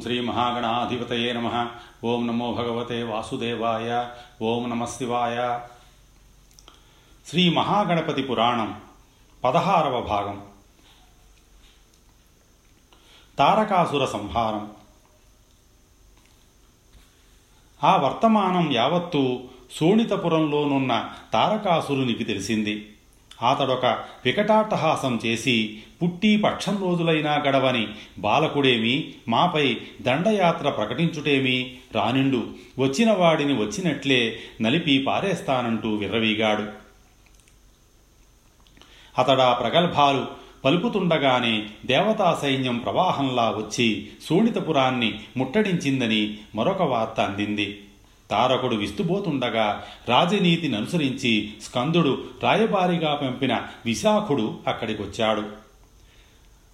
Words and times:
శ్రీ 0.00 0.20
మహాగణాధిపతయే 0.20 1.32
నమ. 1.32 1.68
ఓం 2.04 2.26
నమో 2.26 2.52
భగవతే 2.52 3.02
వాసుదేవాయ. 3.02 4.08
ఓం 4.42 4.70
నమ 4.70 4.84
శివాయ. 4.84 5.60
శ్రీ 7.26 7.50
మహాగణపతి 7.50 8.22
పురాణం 8.22 8.80
పదహారవ 9.44 10.00
భాగం. 10.00 10.42
తారకాసుర 13.38 14.04
సంహారం. 14.04 14.70
ఆ 17.84 17.96
వర్తమానం 17.96 18.72
యావత్తు 18.72 19.44
శోణితపురంలోనున్న 19.76 21.14
తారకాసురునికి 21.32 22.24
తెలిసింది. 22.24 22.95
అతడొక 23.42 23.84
వికటాట్టహాసం 24.24 25.20
చేసి 25.26 25.82
పుట్టి 26.02 26.36
పక్షం 26.36 26.78
రోజులైనా 26.82 27.34
గడవని 27.34 27.88
బాలకుడేమి 28.18 29.14
మాపై 29.28 29.76
దండయాత్ర 30.00 30.70
ప్రకటించుటేమి 30.70 31.76
రానిండు. 31.94 32.46
వచ్చిన 32.78 33.12
వాడిని 33.12 33.52
వచ్చినట్లే 33.52 34.38
నలిపి 34.60 34.98
పారేస్తానంటూ 34.98 35.94
విర్రవీగాడు. 35.94 36.86
అతడా 39.18 39.52
ప్రగల్భాలు 39.52 40.26
పలుకుతుండగానే 40.64 41.66
దేవతా 41.86 42.38
సైన్యం 42.42 42.78
ప్రవాహంలా 42.78 43.50
వచ్చి 43.50 44.08
శోణితపురాన్ని 44.28 45.20
ముట్టడించిందని 45.36 46.38
మరొక 46.54 46.82
వార్త 46.82 47.20
అందింది. 47.20 47.82
తారకుడు 48.30 48.74
విస్తుబోతుండగా 48.74 49.84
రాజనీతిని 50.08 50.76
అనుసరించి 50.76 51.54
స్కందుడు 51.62 52.24
రాయబారిగా 52.42 53.14
పంపిన 53.14 53.62
విశాఖుడు 53.86 54.58
అక్కడికొచ్చాడు. 54.66 55.42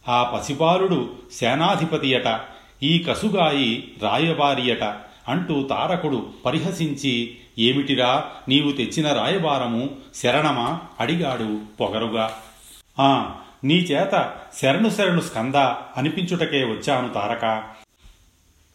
ఆ 0.08 0.22
పసిపాలుడు 0.22 1.12
సేనాధిపతియట 1.32 2.40
ఈ 2.82 2.98
కసుగాయి 2.98 3.92
రాయబారియట 4.02 4.82
అంటూ 5.28 5.62
తారకుడు 5.62 6.26
పరిహసించి 6.46 7.36
ఏమిటిరా 7.58 8.24
నీవు 8.48 8.72
తెచ్చిన 8.72 9.12
రాయబారము 9.12 9.90
శరణమా? 10.14 10.80
అడిగాడు 11.00 11.60
పొగరుగా. 11.80 12.34
ఆ 13.00 13.34
నీ 13.64 13.74
చేత 13.74 14.32
శరణు 14.62 14.88
శరణు 14.88 15.20
స్కంద 15.20 15.54
అనిపించుటకే 15.96 16.64
వచ్చాను 16.64 17.08
తారక. 17.08 17.62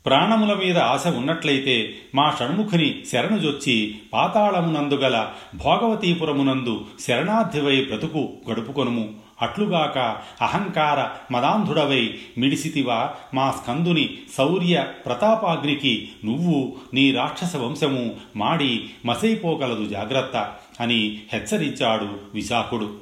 ప్రాణముల 0.07 0.53
మీద 0.53 0.77
ఆశ 0.77 1.07
ఉన్నట్లయితే 1.07 1.93
మా 2.15 2.35
షణ్ముఖుని 2.39 3.03
శరణుజొచ్చి 3.11 3.99
పాతాళమునందుగల 4.13 5.29
భోగవతీపురమునందు 5.55 6.85
శరణార్థివై 7.07 7.83
బ్రతుకు 7.83 8.29
గడుపుకొనుము. 8.51 9.13
అట్లుగాక 9.41 9.97
అహంకార 10.41 11.09
మదాంధుడవై 11.33 12.15
మిడిసితివా 12.37 13.09
మా 13.33 13.51
స్కందుని 13.51 14.17
శౌర్య 14.37 14.85
ప్రతాపాగ్నికి 15.05 16.09
నువ్వు 16.25 16.75
నీ 16.93 17.11
రాక్షస 17.11 17.55
వంశము 17.55 18.15
మాడి 18.35 18.89
మసైపోగలదు 19.05 19.87
జాగ్రత్త 19.87 20.55
అని 20.81 21.21
హెచ్చరించాడు 21.33 22.17
విశాఖుడు. 22.33 22.93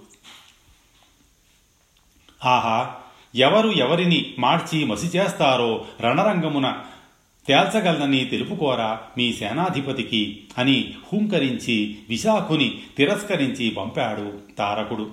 ఆహా 2.46 2.90
ఎవరు 3.36 3.70
ఎవరిని 3.70 4.34
మార్చి 4.40 4.86
మసి 4.86 5.18
చేస్తారో 5.18 5.86
రణరంగమున 6.02 6.74
తేల్చగలనని 7.48 8.26
తెలుపుకోరా 8.26 9.00
మీ 9.18 9.34
సేనాధిపతికి 9.34 10.40
అని 10.58 10.94
హూంకరించి 11.14 11.98
విశాఖుని 12.10 12.78
తిరస్కరించి 12.98 13.70
పంపాడు 13.70 14.34
తారకుడు. 14.58 15.10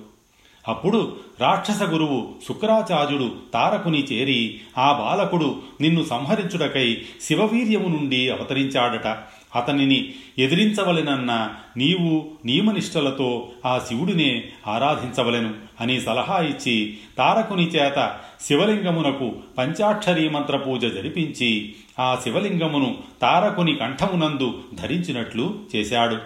అప్పుడు 0.67 1.15
రాక్షస 1.41 1.83
గురువు 1.83 2.29
శుక్రాచార్యుడు 2.47 3.31
తారకుని 3.53 4.03
చేరి 4.03 4.59
ఆ 4.77 4.91
బాలకుడు 4.93 5.61
నిన్ను 5.81 6.03
సంహరించుటకై 6.03 7.01
శివవీర్యము 7.21 7.87
నుండి 7.87 8.29
అవతరించాడట. 8.29 9.07
అతనిని 9.55 10.13
ఎదిరించవలెనన్న 10.39 11.49
నీవు 11.77 12.31
నియమనిష్టలతో 12.45 13.49
ఆ 13.65 13.81
శివుడినే 13.87 14.43
ఆరాధించవలెను. 14.67 15.53
అని 15.83 16.01
సలహా 16.01 16.37
ఇచ్చి 16.37 16.97
తారకుని 17.17 17.67
చేత 17.67 18.19
శివలింగమునకు 18.41 19.35
పంచాక్షరీ 19.57 20.29
మంత్ర 20.29 20.57
పూజ 20.57 20.81
జరిపించి 20.81 21.75
ఆ 21.99 22.19
శివలింగమును 22.23 22.97
తారకుని 23.21 23.75
కంఠమునందు 23.75 24.63
ధరించినట్లు 24.73 25.59
చేశాడు. 25.75 26.17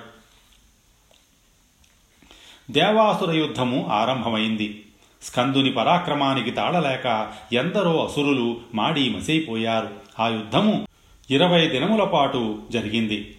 దేవాసుర 2.71 3.31
యుద్ధము 3.31 3.87
ఆరంభమైంది. 3.91 4.83
స్కందుని 5.21 5.71
పరాక్రమానికి 5.71 6.51
తాళలేక 6.51 7.31
ఎందరో 7.53 8.05
అసురులు 8.05 8.57
మాడి 8.75 9.09
మసైపోయారు. 9.09 9.89
ఆ 10.19 10.27
యుద్ధము 10.27 10.87
ఇరవై 11.29 11.67
దినముల 11.67 12.03
పాటు 12.03 12.61
జరిగింది. 12.71 13.37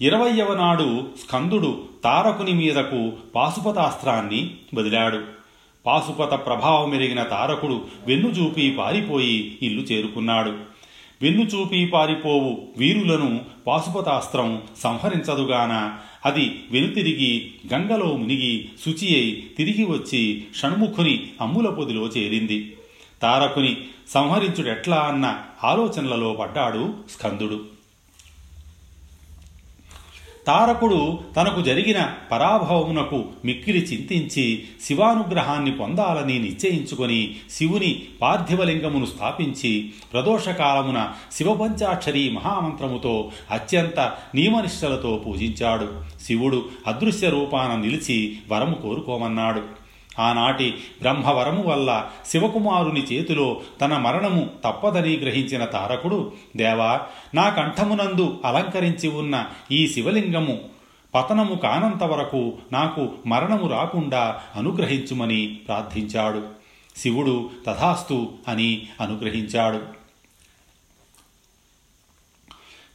ఇరవయవ 0.00 0.54
నాడు 0.54 1.08
స్కందుడు 1.26 1.88
తారకుని 2.04 2.52
మీదకు 2.52 3.12
పాశుపతాస్త్రాన్ని 3.34 4.54
వదిలాడు. 4.74 5.39
పాశుపత 5.86 6.46
ప్రభావమెరిగిన 6.46 7.22
తారకుడు 7.22 7.84
వెన్నుచూపి 8.06 8.70
పారిపోయి 8.70 9.58
ఇల్లు 9.62 9.82
చేరుకున్నాడు. 9.82 10.54
వెన్నుచూపి 11.22 11.86
పారిపోవు 11.86 12.62
వీరులను 12.78 13.40
పాశుపతాస్త్రం 13.66 14.62
సంహరించదుగాన. 14.78 15.98
అది 16.26 16.60
వెనుతిరిగి 16.70 17.50
గంగలో 17.74 18.16
మునిగి 18.16 18.68
శుచి 18.84 19.16
అయి 19.16 19.50
తిరిగి 19.58 19.84
వచ్చి 19.84 20.44
షణ్ముఖుని 20.56 21.26
అమ్ముల 21.40 21.66
పొదిలో 21.66 22.06
చేరింది. 22.06 22.76
తారకుని 23.22 23.76
సంహరించుడెట్లా 24.08 24.96
అన్న 24.96 25.38
ఆలోచనలలో 25.64 26.32
పడ్డాడు 26.32 26.94
స్కందుడు. 27.10 27.79
తారకుడు 30.46 31.18
తనకు 31.36 31.60
జరిగిన 31.60 32.14
పరాభవమునకు 32.32 33.24
మిక్కిలి 33.44 33.78
చింతించి 33.78 34.62
శివానుగ్రహాన్ని 34.84 35.72
పొందాలని 35.72 36.38
నిశ్చయించుకొని 36.38 37.34
శివుని 37.50 38.02
పార్థివలింగమును 38.22 39.06
స్థాపించి 39.06 39.92
ప్రదోషకాలమున 40.12 41.12
శివపంచాక్షరి 41.32 42.30
మహామంత్రముతో 42.30 43.30
అత్యంత 43.50 44.12
నియమనిష్టలతో 44.34 45.22
పూజించాడు. 45.26 45.88
శివుడు 46.26 46.64
అదృశ్య 46.86 47.30
రూపాన 47.30 47.80
నిలిచి 47.80 48.38
వరము 48.48 48.74
కోరుకోమన్నాడు. 48.74 49.79
ఆనాటి 50.18 50.70
బ్రహ్మవరము 51.00 51.62
వల్ల 51.62 52.10
శివకుమారుని 52.26 53.00
చేతిలో 53.00 53.60
తన 53.80 53.96
మరణము 53.96 54.50
తప్పదని 54.64 55.16
గ్రహించిన 55.16 55.64
తారకుడు 55.64 56.32
దేవా 56.56 57.00
నా 57.34 57.48
కంఠమునందు 57.48 58.40
అలంకరించి 58.44 59.08
ఉన్న 59.08 59.46
ఈ 59.72 59.88
శివలింగము 59.88 60.58
పతనము 61.14 61.54
కానంత 61.54 62.02
వరకు 62.02 62.52
నాకు 62.72 63.12
మరణము 63.26 63.68
రాకుండా 63.68 64.40
అనుగ్రహించుమని 64.56 65.60
ప్రార్థించాడు. 65.68 66.46
శివుడు 66.96 67.50
తథాస్తు 67.66 68.32
అని 68.48 68.86
అనుగ్రహించాడు. 69.00 70.00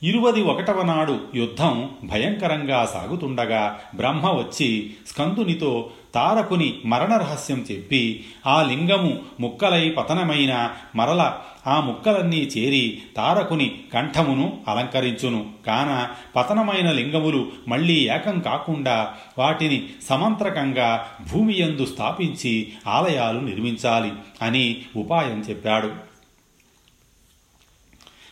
ఇరువది 0.04 0.44
ఒకటవ 0.44 0.82
నాడు 0.82 1.20
యుద్ధం 1.36 1.90
భయంకరంగా 2.04 2.86
సాగుతుండగా 2.86 3.80
బ్రహ్మ 3.96 4.30
వచ్చి 4.30 4.94
స్కందునితో 5.08 5.90
తారకుని 6.16 6.80
మరణ 6.86 7.18
రహస్యం 7.18 7.66
చెప్పి 7.72 8.26
ఆ 8.48 8.62
లింగము 8.64 9.18
ముక్కలై 9.40 9.90
పతనమైన 9.90 10.70
మరల 10.96 11.34
ఆ 11.68 11.80
ముక్కలన్నీ 11.80 12.38
చేరి 12.38 13.02
తారకుని 13.18 13.72
కంఠమును 13.94 14.60
అలంకరించును. 14.68 15.46
కాన 15.68 16.08
పతనమైన 16.36 16.92
లింగములు 16.92 17.48
మళ్ళీ 17.68 17.94
ఏకం 17.94 18.40
కాకుండా 18.40 19.14
వాటిని 19.38 19.90
సమంత్రకంగా 20.10 21.08
భూమి 21.34 21.56
యందు 21.60 21.86
స్థాపించి 21.86 22.74
ఆలయాలు 22.88 23.40
నిర్మించాలి 23.40 24.12
అని 24.42 24.78
ఉపాయం 24.96 25.40
చెప్పాడు. 25.50 26.15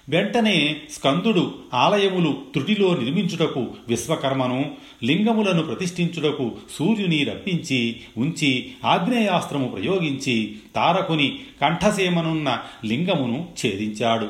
వెంటనే 0.10 0.80
స్కందుడు 0.92 1.56
ఆలయములు 1.74 2.38
త్రుటిలో 2.54 2.98
నిర్మించుటకు 2.98 3.68
విశ్వకర్మను 3.88 4.72
లింగములను 5.04 5.64
ప్రతిష్ఠించుటకు 5.64 6.52
సూర్యుని 6.72 7.24
రప్పించి 7.24 7.96
ఉంచి 8.18 8.72
ఆగ్నేయాస్త్రము 8.86 9.68
ప్రయోగించి 9.68 10.56
తారకుని 10.76 11.40
కంఠసీమనున్న 11.62 12.60
లింగమును 12.86 13.48
ఛేదించాడు. 13.66 14.30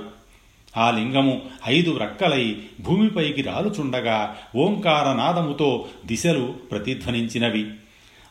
ఆ 0.77 0.91
లింగము 0.91 1.41
ఐదు 1.67 1.91
వ్రక్కలై 1.91 2.55
భూమిపైకి 2.81 3.41
రాలుచుండగా 3.41 4.35
ఓంకారనాదముతో 4.55 5.85
దిశలు 6.05 6.55
ప్రతిధ్వనించినవి. 6.71 7.65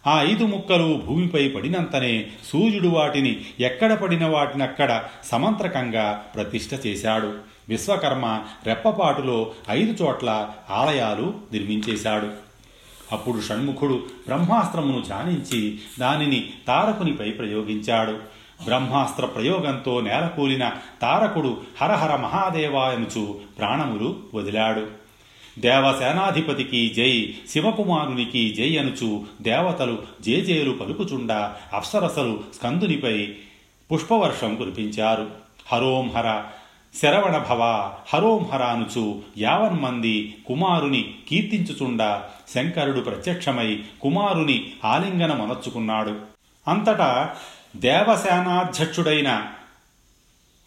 ఆ 0.06 0.22
ఐదు 0.22 0.44
ముక్కలు 0.44 1.02
భూమిపై 1.06 1.49
పడినంతనే 1.49 2.26
సూర్యుడు 2.44 2.88
వాటిని 2.88 3.44
ఎక్కడ 3.60 3.93
పడిన 3.94 4.26
వాటినక్కడ 4.26 5.02
సమంత్రకంగా 5.25 6.25
ప్రతిష్ఠ 6.34 6.87
చేశాడు. 6.87 7.34
విశ్వకర్మ 7.69 8.43
రెప్పపాటులో 8.66 9.52
ఐదు 9.70 10.04
చోట్ల 10.04 10.49
ఆలయాలు 10.70 11.34
నిర్మించేశాడు. 11.52 12.28
అప్పుడు 13.12 13.40
షణ్ముఖుడు 13.40 13.94
బ్రహ్మాస్త్రమును 14.26 15.00
ధ్యానించి 15.00 15.78
దానిని 16.00 16.50
తారకునిపై 16.66 17.31
ప్రయోగించాడు. 17.31 18.12
బ్రహ్మాస్త్ర 18.64 19.26
ప్రయోగంతో 19.26 20.00
నేలకూలిన 20.00 20.70
తారకుడు 21.02 21.56
హరహర 21.81 22.16
మహాదేవాయనుచు 22.16 23.40
ప్రాణములు 23.58 24.16
వదిలాడు. 24.34 25.01
దేవసేనాధిపతికి 25.58 26.88
జై 26.88 27.34
శివకుమారునికి 27.50 28.54
జై 28.54 28.76
అనుచు 28.76 29.25
దేవతలు 29.43 29.99
జేజేలు 30.22 30.72
పలుకుచుండా 30.72 31.56
అప్సరసలు 31.72 32.44
స్కందునిపై 32.56 33.34
పుష్పవర్షం 33.93 34.56
కురిపించారు. 34.56 35.31
హరోం 35.72 36.10
హర 36.10 36.44
శరవణ 37.02 37.38
భవ 37.38 37.93
హరోం 38.14 38.44
హర 38.44 38.62
అనుచు 38.62 39.22
యావన్మంది 39.38 40.34
కుమారుని 40.46 41.14
కీర్తించుచుండా 41.28 42.25
శంకరుడు 42.55 43.00
ప్రత్యక్షమై 43.00 43.81
కుమారుని 44.02 44.70
ఆలింగనమనర్చుకున్నాడు 44.84 46.16
అంతటా 46.69 47.34
దేవసేనాధ్యక్షుడైన 47.76 49.46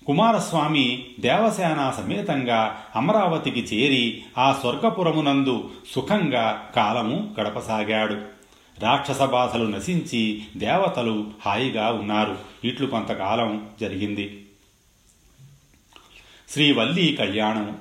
కుమారస్వామి 0.06 1.06
దేవసేన 1.20 1.94
సమేతంగా 1.98 2.82
అమరావతికి 2.96 3.60
చేరి 3.60 4.24
ఆ 4.38 4.58
స్వర్గపురమునందు 4.62 5.70
సుఖంగా 5.96 6.72
కాలము 6.76 7.36
గడపసాగాడు. 7.40 8.22
రాక్షస 8.80 9.22
బాధలు 9.22 9.68
నశించి 9.68 10.44
దేవతలు 10.58 11.28
హాయిగా 11.46 11.92
ఉన్నారు. 11.92 12.38
ఇట్లు 12.64 12.88
కొంతకాలం 12.88 13.70
జరిగింది. 13.82 14.48
శ్రీవల్లి 16.50 17.18
కళ్యాణం. 17.20 17.78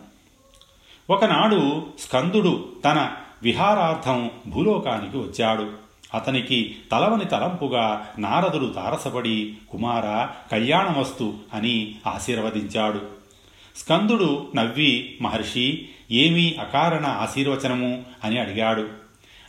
ఒకనాడు 1.11 1.87
స్కందుడు 2.01 2.73
తన 2.85 3.13
విహారార్థం 3.43 4.31
భూలోకానికి 4.47 5.17
వచ్చాడు. 5.17 5.84
అతనికి 6.15 6.77
తలవని 6.93 7.25
తలంపుగా 7.25 8.09
నారదుడు 8.19 8.67
తారసపడి 8.67 9.55
కుమార 9.71 10.29
కళ్యాణమస్తు 10.53 11.35
అని 11.55 11.95
ఆశీర్వదించాడు. 12.07 13.01
స్కందుడు 13.77 14.53
నవ్వి 14.57 15.19
మహర్షి 15.23 15.89
ఏమీ 16.11 16.57
అకారణ 16.61 17.07
ఆశీర్వచనము? 17.07 18.03
అని 18.25 18.39
అడిగాడు. 18.39 18.89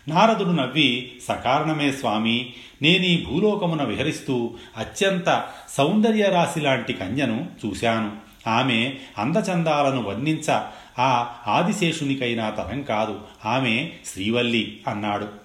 నారదుడు 0.07 0.50
నవ్వి 0.50 1.12
సకారణమే 1.27 1.91
స్వామి 1.91 2.53
నేనీ 2.81 3.25
భూలోకమున 3.27 3.83
విహరిస్తూ 3.83 4.53
అత్యంత 4.77 5.44
సౌందర్యరాశి 5.69 6.62
లాంటి 6.62 6.94
కన్యను 6.94 7.47
చూశాను. 7.65 8.12
ఆమె 8.50 8.95
అందచందాలను 9.17 10.01
వర్ణించ 10.01 10.62
ఆ 11.00 11.33
ఆదిశేషునికైనా 11.47 12.50
తరం 12.50 12.81
కాదు. 12.81 13.19
ఆమె 13.45 13.91
శ్రీవల్లి 14.06 14.81
అన్నాడు. 14.88 15.44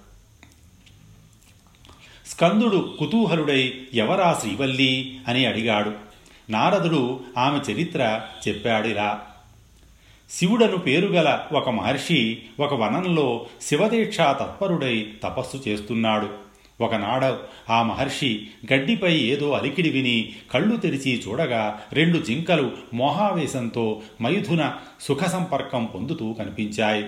స్కందుడు 2.41 2.95
కుతూహలుడై 2.99 3.73
ఎవరా 3.93 4.37
శ్రీవల్లి? 4.41 5.19
అని 5.27 5.45
అడిగాడు. 5.45 5.91
నారదుడు 6.49 7.19
ఆమె 7.37 7.73
చరిత్ర 7.73 8.21
చెప్పాడిలా 8.47 9.21
శివుడను 10.29 10.77
పేరుగల 10.77 11.39
ఒక 11.53 11.69
మహర్షి 11.69 12.37
ఒక 12.59 12.73
వనంలో 12.73 13.45
శివదీక్షా 13.61 14.31
తత్పరుడై 14.31 15.07
తపస్సు 15.23 15.69
చేస్తున్నాడు. 15.69 16.29
ఒకనాడ 16.81 17.37
ఆ 17.69 17.83
మహర్షి 17.83 18.47
గడ్డిపై 18.73 19.17
ఏదో 19.17 19.51
అలికిడి 19.51 19.89
విని 19.89 20.33
కళ్ళు 20.53 20.75
తెరిచి 20.75 21.23
చూడగా 21.27 21.81
రెండు 21.93 22.19
జింకలు 22.19 22.71
మోహావేశంతో 22.93 24.01
మైథున 24.21 24.73
సుఖ 25.01 25.23
సంపర్కం 25.23 25.85
పొందుతూ 25.85 26.33
కనిపించాయి. 26.33 27.05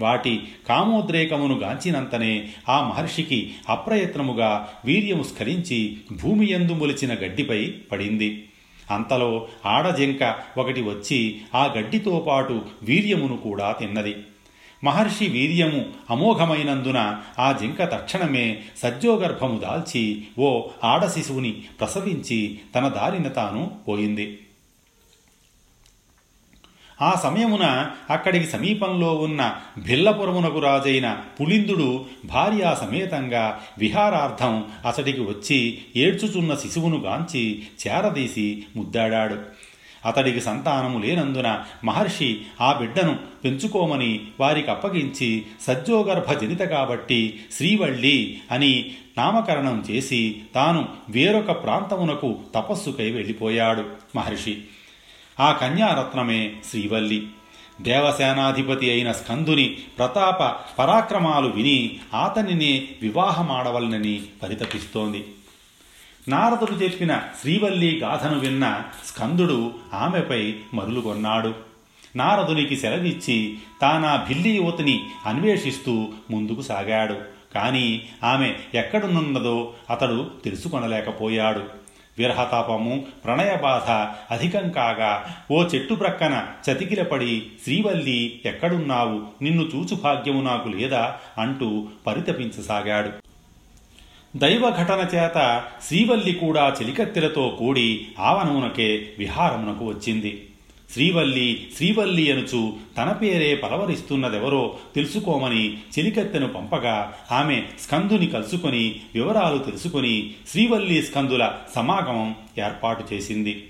వాటి 0.00 0.42
కామోద్రేకమును 0.68 1.58
గాంచినంతనే 1.58 2.48
ఆ 2.68 2.88
మహర్షికి 2.88 3.54
అప్రయత్నముగా 3.68 4.68
వీర్యము 4.84 5.22
స్ఖలించి 5.22 5.96
భూమి 6.22 6.50
ఎందు 6.50 6.72
మొలిచిన 6.72 7.14
గడ్డిపై 7.14 7.74
పడింది. 7.92 8.48
అంతలో 8.90 9.48
ఆడజింక 9.66 10.36
ఒకటి 10.58 10.82
వచ్చి 10.82 11.40
ఆ 11.54 11.74
గడ్డితో 11.76 12.24
పాటు 12.28 12.62
వీర్యమును 12.82 13.36
కూడా 13.36 13.72
తిన్నది. 13.72 14.16
మహర్షి 14.84 15.26
వీర్యము 15.26 15.86
అమోఘమైనందున 16.10 17.20
ఆ 17.38 17.52
జింక 17.52 17.82
తక్షణమే 17.82 18.62
సజ్జోగర్భము 18.82 19.58
దాల్చి 19.58 20.24
ఓ 20.38 20.62
ఆడ 20.84 21.06
శిశువుని 21.06 21.50
ప్రసవించి 21.50 22.58
తన 22.74 22.88
దారిన 22.88 23.28
తాను 23.28 23.70
పోయింది. 23.88 24.38
ఆ 27.02 27.20
సమయమున 27.22 27.90
అక్కడికి 28.10 28.46
సమీపంలో 28.46 29.14
ఉన్న 29.14 29.56
భిల్లపురమునకు 29.78 30.58
రాజైన 30.58 31.18
పులిందుడు 31.40 32.04
భార్యా 32.24 32.74
సమేతంగా 32.74 33.60
విహారార్థం 33.78 34.64
అతడికి 34.86 35.20
వచ్చి 35.20 35.78
ఏడ్చుచున్న 35.96 36.54
శిశువును 36.54 36.98
గాంచి 36.98 37.62
చేరదీసి 37.86 38.64
ముద్దాడాడు. 38.76 39.38
అతడికి 40.06 40.40
సంతానము 40.40 40.98
లేనందున 40.98 41.64
మహర్షి 41.84 42.40
ఆ 42.60 42.72
బిడ్డను 42.72 43.16
పెంచుకోమని 43.44 44.20
వారికి 44.40 44.70
అప్పగించి 44.70 45.46
సజ్జోగర్భ 45.60 46.32
జనిత 46.32 46.60
కాబట్టి 46.60 47.40
శ్రీవళ్ళి 47.56 48.38
అని 48.50 48.90
నామకరణం 49.18 49.84
చేసి 49.90 50.36
తాను 50.54 50.88
వేరొక 51.08 51.64
ప్రాంతమునకు 51.64 52.36
తపస్సుకై 52.54 53.10
వెళ్ళిపోయాడు 53.10 53.84
మహర్షి. 54.16 54.58
ఆ 55.40 55.52
కన్యారత్నమే 55.52 56.52
శ్రీవల్లి. 56.70 57.28
దేవసేనాధిపతి 57.80 58.90
అయిన 58.90 59.12
స్కందుని 59.12 59.68
ప్రతాప 59.98 60.42
పరాక్రమాలు 60.78 61.48
విని 61.48 62.00
అతనిని 62.24 62.88
వివాహమాడవలనని 63.02 64.22
పరితపిస్తోంది. 64.42 65.24
నారదుడు 66.28 66.70
చెప్పిన 66.70 67.22
శ్రీవల్లి 67.40 67.98
గాథను 67.98 68.38
విన్న 68.38 68.82
స్కందుడు 69.06 69.74
ఆమెపై 69.94 70.54
మరులుగొన్నాడు 70.74 71.54
నారదునికి 72.16 72.76
సెలవిచ్చి 72.76 73.58
తానా 73.82 74.26
భిల్లి 74.28 74.50
యువతిని 74.50 75.04
అన్వేషిస్తూ 75.26 76.08
ముందుకు 76.30 76.62
సాగాడు. 76.62 77.16
కానీ 77.54 78.02
ఆమె 78.24 78.54
ఎక్కడునున్నదో 78.74 79.72
అతడు 79.90 80.30
తెలుసుకొనలేకపోయాడు. 80.44 81.85
విరహతాపము 82.18 83.04
ప్రణయబాధ 83.24 83.90
అధికం 84.34 84.70
కాగా 84.70 85.36
ఓ 85.50 85.62
చెట్టు 85.62 85.94
ప్రక్కన 85.94 86.46
చతికిలపడి 86.70 87.46
శ్రీవల్లి 87.64 88.40
ఎక్కడున్నావు? 88.44 89.22
నిన్ను 89.42 89.62
చూచు 89.62 89.94
భాగ్యము 89.94 90.42
నాకు 90.42 90.68
లేదా? 90.68 91.16
అంటూ 91.38 91.88
పరితపించసాగాడు. 92.06 93.10
దైవ 94.38 94.70
ఘటన 94.70 95.08
చేత 95.14 95.64
శ్రీవల్లి 95.88 96.32
కూడా 96.32 96.76
చెలికత్తెలతో 96.82 97.56
కూడి 97.58 98.06
ఆవనమునకే 98.20 99.12
విహారమునకు 99.18 99.84
వచ్చింది. 99.84 100.48
శ్రీవల్లి 100.92 101.66
శ్రీవల్లి 101.76 102.32
అనుచు 102.32 102.72
తన 102.98 103.12
పేరే 103.12 103.54
పలవరిస్తున్నదెవరో 103.54 104.78
తెలుసుకోమని 104.94 105.76
చెలికత్తెను 105.76 106.48
పంపగా 106.48 107.14
ఆమె 107.32 107.62
స్కందుని 107.80 108.26
కలుసుకొని 108.26 109.00
వివరాలు 109.14 109.58
తెలుసుకొని 109.58 110.34
శ్రీవల్లి 110.48 111.02
స్కందుల 111.02 111.52
సమాగమం 111.74 112.34
ఏర్పాటు 112.58 113.14
చేసింది. 113.14 113.66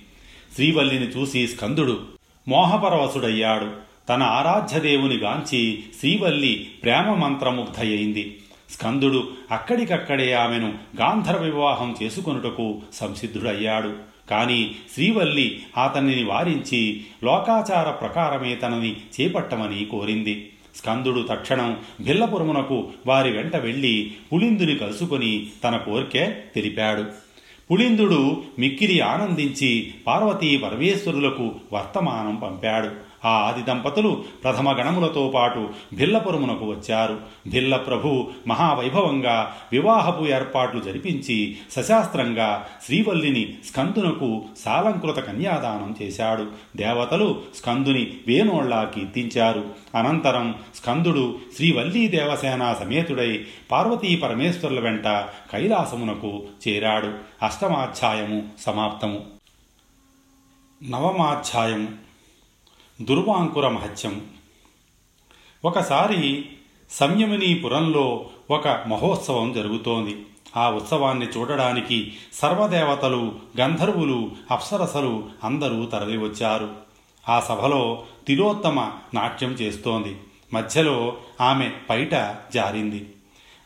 శ్రీవల్లిని 0.55 1.07
చూసి 1.07 1.47
స్కందుడు 1.47 2.01
మోహపరవశుడయ్యాడు. 2.49 3.71
తన 4.09 4.23
ఆరాధ్యదేవుని 4.23 5.17
గాంచి 5.17 5.85
శ్రీవల్లి 6.01 6.69
ప్రేమ 6.83 7.15
మంత్రముగ్ధయ్యింది 7.15 8.37
స్కందుడు 8.71 9.31
అక్కడికక్కడే 9.51 10.33
ఆమెను 10.33 10.75
గాంధర్వ 11.01 11.43
వివాహం 11.43 11.97
చేసుకొనుటకు 12.03 12.83
సంసిద్ధుడయ్యాడు. 12.95 14.16
కానీ 14.31 14.77
శ్రీవల్లి 14.95 15.63
అతనిని 15.85 16.25
వారించి 16.25 17.05
లోకాచార 17.25 17.91
ప్రకారమే 17.91 18.55
తనని 18.55 18.93
చేపట్టమని 18.93 19.85
కోరింది. 19.85 20.49
స్కందుడు 20.77 21.27
తక్షణం 21.31 21.77
భిల్లపురమునకు 22.01 22.89
వారి 23.07 23.33
వెంట 23.33 23.57
వెళ్ళి 23.57 24.13
పులిందుని 24.33 24.75
కలుసుకొని 24.75 25.47
తన 25.65 25.77
కోరికే 25.77 26.43
తెలిపాడు. 26.55 27.05
పులిందుడు 27.71 28.43
మిక్కిరి 28.59 29.01
ఆనందించి 29.01 29.95
పార్వతీ 30.07 30.57
పరమేశ్వరులకు 30.57 31.55
వర్తమానం 31.73 32.37
పంపాడు. 32.37 33.06
ఆ 33.27 33.31
ఆది 33.31 33.63
దంపతులు 33.63 34.25
ప్రథమ 34.45 34.73
గణములతో 34.73 35.33
పాటు 35.35 35.69
భిల్లపురమునకు 35.95 36.65
వచ్చారు. 36.65 37.21
భిల్లప్రభు 37.49 38.31
మహావైభవంగా 38.47 39.57
వివాహపు 39.73 40.25
ఏర్పాట్లు 40.25 40.81
జరిపించి 40.81 41.57
సశాస్త్రంగా 41.73 42.67
శ్రీవల్లిని 42.87 43.55
స్కందునకు 43.71 44.45
సాలంకృత 44.65 45.19
కన్యాదానం 45.19 45.97
చేశాడు. 46.03 46.47
దేవతలు 46.77 47.41
స్కందుని 47.57 48.17
వేణోళ్ళా 48.27 48.85
కీర్తించారు. 48.85 49.65
అనంతరం 49.95 50.55
స్కందుడు 50.75 51.39
శ్రీవల్లీ 51.57 52.09
దేవసేన 52.09 52.77
సమేతుడై 52.81 53.45
పార్వతీ 53.71 54.17
పరమేశ్వరుల 54.17 54.81
వెంట 54.81 55.05
కైలాసమునకు 55.53 56.43
చేరాడు. 56.69 57.15
అష్టమాధ్యాయము 57.43 58.43
సమాప్తము. 58.61 59.21
నవమాధ్యాయము 60.91 62.06
దుర్వాంకుర 63.01 63.69
మహత్యం. 63.69 64.25
ఒకసారి 65.65 66.45
సంయమినీపురంలో 66.91 68.27
ఒక 68.51 68.69
మహోత్సవం 68.69 69.53
జరుగుతోంది. 69.53 70.27
ఆ 70.57 70.71
ఉత్సవాన్ని 70.71 71.27
చూడడానికి 71.27 72.13
సర్వదేవతలు 72.33 73.33
గంధర్వులు 73.61 74.31
అప్సరసలు 74.51 75.29
అందరూ 75.45 75.87
తరలివచ్చారు. 75.87 76.71
ఆ 77.29 77.41
సభలో 77.41 78.05
తిలోత్తమ 78.27 78.91
నాట్యం 79.15 79.51
చేస్తోంది. 79.51 80.17
మధ్యలో 80.55 81.17
ఆమె 81.41 81.73
పైట 81.91 82.39
జారింది. 82.55 83.09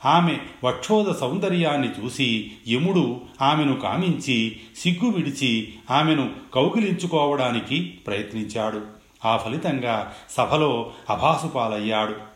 ఆమె 0.04 0.38
వక్షోద 0.64 1.14
సౌందర్యాన్ని 1.14 1.88
చూసి 1.88 2.52
యముడు 2.68 3.20
ఆమెను 3.42 3.80
కామించి 3.80 4.60
సిగ్గు 4.76 5.10
విడిచి 5.10 5.74
ఆమెను 5.90 6.30
కౌగిలించుకోవడానికి 6.54 7.80
ప్రయత్నించాడు. 7.80 8.99
ఆ 9.24 9.36
ఫలితంగా 9.36 10.12
సభలో 10.30 10.90
అభాసుపాలయ్యాడు. 11.10 12.30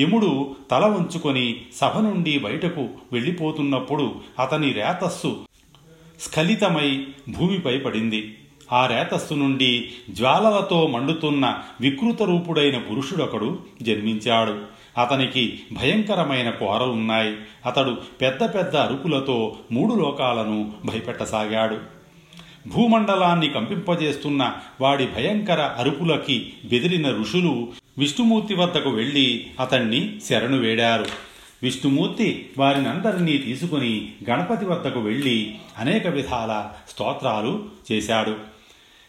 యముడు 0.00 0.56
తల 0.70 0.86
వంచుకొని 0.86 1.60
సభ 1.76 1.98
నుండి 1.98 2.38
బయటకు 2.38 2.88
వెళ్ళిపోతున్నప్పుడు 3.12 4.14
అతని 4.38 4.72
రేతస్సు 4.72 5.36
స్ఖలితమై 6.20 7.06
భూమిపై 7.28 7.78
పడింది. 7.78 8.38
ఆ 8.72 8.86
రేతస్సు 8.86 9.34
నుండి 9.34 9.88
జ్వాలలతో 10.10 10.86
మండుతున్న 10.86 11.58
వికృత 11.80 12.22
రూపుడైన 12.22 12.78
పురుషుడొకడు 12.78 13.58
జన్మించాడు. 13.82 14.78
అతనికి 15.00 15.60
భయంకరమైన 15.72 16.50
కోరలున్నాయి. 16.50 17.36
అతడు 17.66 17.96
పెద్ద 18.20 18.54
పెద్ద 18.54 18.76
అరుపులతో 18.76 19.56
మూడు 19.72 19.94
లోకాలను 19.94 20.72
భయపెట్టసాగాడు. 20.84 21.97
భూమండలాన్ని 22.66 23.48
కంపింపజేస్తున్న 23.48 24.52
వాడి 24.80 25.06
భయంకర 25.06 25.60
అరుపులకి 25.60 26.52
బెదిరిన 26.64 27.10
ఋషులు 27.10 27.68
విష్ణుమూర్తి 27.98 28.54
వద్దకు 28.54 28.90
వెళ్ళి 28.90 29.46
అతణ్ణి 29.60 30.20
శరణు 30.28 30.56
వేడారు. 30.56 31.06
విష్ణుమూర్తి 31.62 32.50
వారినందరినీ 32.58 33.38
తీసుకుని 33.38 34.08
గణపతి 34.30 34.64
వద్దకు 34.64 35.00
వెళ్ళి 35.00 35.54
అనేక 35.78 36.06
విధాల 36.06 36.68
స్తోత్రాలు 36.88 37.64
చేశాడు. 37.92 38.36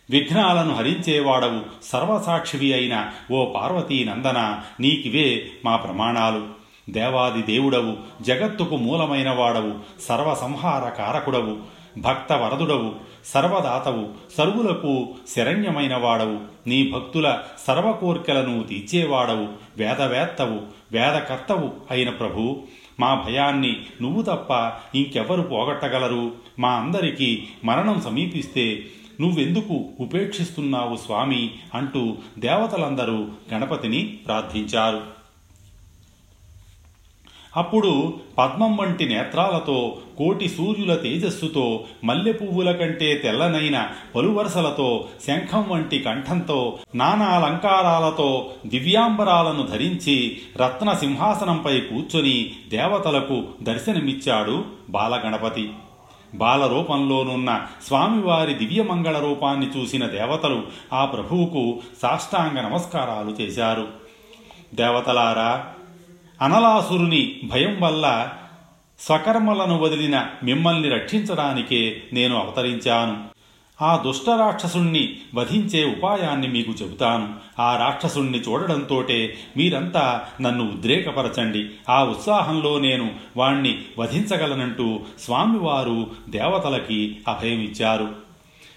విఘ్నాలను 0.10 0.76
హరించేవాడవు 0.76 1.62
సర్వసాక్షివి 1.84 2.74
అయిన 2.74 3.12
ఓ 3.32 3.46
పార్వతీ 3.46 4.04
నందన 4.04 4.60
నీకివే 4.80 5.46
మా 5.66 5.76
ప్రమాణాలు. 5.76 6.60
దేవాది 6.90 7.42
దేవుడవు 7.42 7.98
జగత్తుకు 8.22 8.76
మూలమైన 8.76 9.30
వాడవు 9.30 9.74
సర్వసంహార 10.02 10.90
కారకుడవు 10.90 11.58
భక్త 11.98 12.34
వరదుడవు 12.34 13.09
సర్వదాతవు 13.26 14.08
సర్వులకు 14.38 15.08
శరణ్యమైన 15.36 15.98
వాడవు 15.98 16.40
నీ 16.68 16.92
భక్తుల 16.92 17.40
సర్వకోర్కెలను 17.68 18.64
తీర్చేవాడవు. 18.64 19.48
వేదవేత్తవు 19.78 20.62
వేదకర్తవు 20.92 21.72
అయిన 21.92 22.10
ప్రభు 22.10 22.64
మా 23.00 23.24
భయాన్ని 23.28 23.82
నువ్వు 24.02 24.22
తప్ప 24.22 24.72
ఇంకెవరు 24.98 25.42
పోగొట్టగలరు? 25.42 26.32
మా 26.60 26.72
అందరికీ 26.72 27.44
మరణం 27.66 28.02
సమీపిస్తే 28.02 28.86
నువ్వెందుకు 29.22 29.90
ఉపేక్షిస్తున్నావు 30.00 30.96
స్వామి? 30.96 31.52
అంటూ 31.74 32.18
దేవతలందరూ 32.40 33.28
గణపతిని 33.54 34.20
ప్రార్థించారు. 34.26 35.19
అప్పుడు 37.58 38.14
పద్మం 38.38 38.78
వంటి 38.78 39.06
నేత్రాలతో 39.06 39.98
కోటి 40.18 40.50
సూర్యుల 40.50 40.96
తేజస్సుతో 40.96 41.84
మల్లె 42.04 42.32
పువ్వుల 42.32 42.72
కంటే 42.72 43.16
తెల్లనైన 43.16 43.90
పలువరసలతో 44.16 45.08
శంఖం 45.28 45.70
వంటి 45.70 46.00
కంఠంతో 46.00 46.78
నానా 46.96 47.26
అలంకారాలతో 47.26 48.52
దివ్యాంబరాలను 48.68 49.64
ధరించి 49.64 50.38
రత్న 50.58 50.94
సింహాసనంపై 50.94 51.80
కూర్చొని 51.80 52.52
దేవతలకు 52.70 53.44
దర్శనమిచ్చాడు 53.64 54.64
బాలగణపతి. 54.90 55.70
బాలరూపంలోనున్న 56.36 57.62
స్వామివారి 57.88 58.54
దివ్యమంగళ 58.54 59.20
రూపాన్ని 59.20 59.68
చూసిన 59.78 60.06
దేవతలు 60.06 60.64
ఆ 60.94 61.06
ప్రభువుకు 61.06 61.80
సాష్టాంగ 62.02 62.60
నమస్కారాలు 62.60 63.42
చేశారు. 63.42 63.88
దేవతలారా 64.74 65.68
అనలాసురుని 66.42 67.40
భయం 67.44 67.78
వల్ల 67.80 68.30
స్వకర్మలను 69.00 69.78
వదిలిన 69.78 70.26
మిమ్మల్ని 70.44 70.90
రక్షించడానికే 70.90 72.02
నేను 72.14 72.38
అవతరించాను. 72.38 73.40
ఆ 73.84 73.98
దుష్ట 73.98 74.30
రాక్షసుణ్ణి 74.30 75.18
వధించే 75.36 75.86
ఉపాయాన్ని 75.86 76.48
మీకు 76.48 76.72
చెబుతాను. 76.72 77.62
ఆ 77.62 77.78
రాక్షసుణ్ణి 77.78 78.38
చూడడంతోటే 78.38 79.38
మీరంతా 79.58 80.22
నన్ను 80.42 80.72
ఉద్రేకపరచండి. 80.72 81.66
ఆ 81.90 82.04
ఉత్సాహంలో 82.04 82.80
నేను 82.80 83.12
వాణ్ణి 83.38 83.82
వధించగలనంటూ 84.00 85.00
స్వామివారు 85.20 86.08
దేవతలకి 86.30 87.18
అభయమిచ్చారు. 87.28 88.10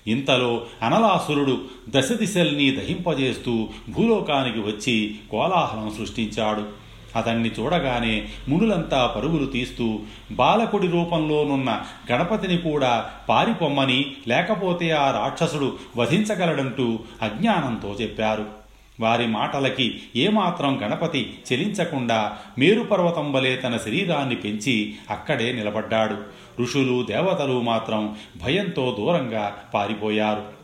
ఇంతలో 0.07 0.67
అనలాసురుడు 0.83 1.61
దశ 1.89 2.13
దిశల్ని 2.13 2.71
దహింపజేస్తూ 2.71 3.69
భూలోకానికి 3.89 4.59
వచ్చి 4.59 5.15
కోలాహలం 5.31 5.95
సృష్టించాడు. 5.99 6.82
అతన్ని 7.17 7.51
చూడగానే 7.51 8.29
మునులంతా 8.49 9.07
పరుగులు 9.07 9.47
తీస్తూ 9.47 10.01
బాలకుడి 10.31 10.87
రూపంలోనున్న 10.87 11.81
గణపతిని 12.13 12.59
కూడా 12.59 13.11
పారిపొమ్మని 13.29 14.13
లేకపోతే 14.29 14.91
ఆ 14.91 15.11
రాక్షసుడు 15.11 15.77
వధించగలడంటూ 15.97 16.99
అజ్ఞానంతో 17.23 17.97
చెప్పారు. 18.01 18.63
వారి 19.01 19.27
మాటలకి 19.27 20.01
ఏమాత్రం 20.17 20.83
గణపతి 20.83 21.39
చెలించకుండా 21.53 22.37
మేరుపర్వతం 22.59 23.33
వలె 23.33 23.57
తన 23.57 23.77
శరీరాన్ని 23.77 24.35
పెంచి 24.35 24.95
అక్కడే 25.11 25.53
నిలబడ్డాడు. 25.53 26.17
ఋషులు 26.61 27.03
దేవతలు 27.03 27.61
మాత్రం 27.61 28.17
భయంతో 28.43 28.97
దూరంగా 28.99 29.57
పారిపోయారు. 29.75 30.62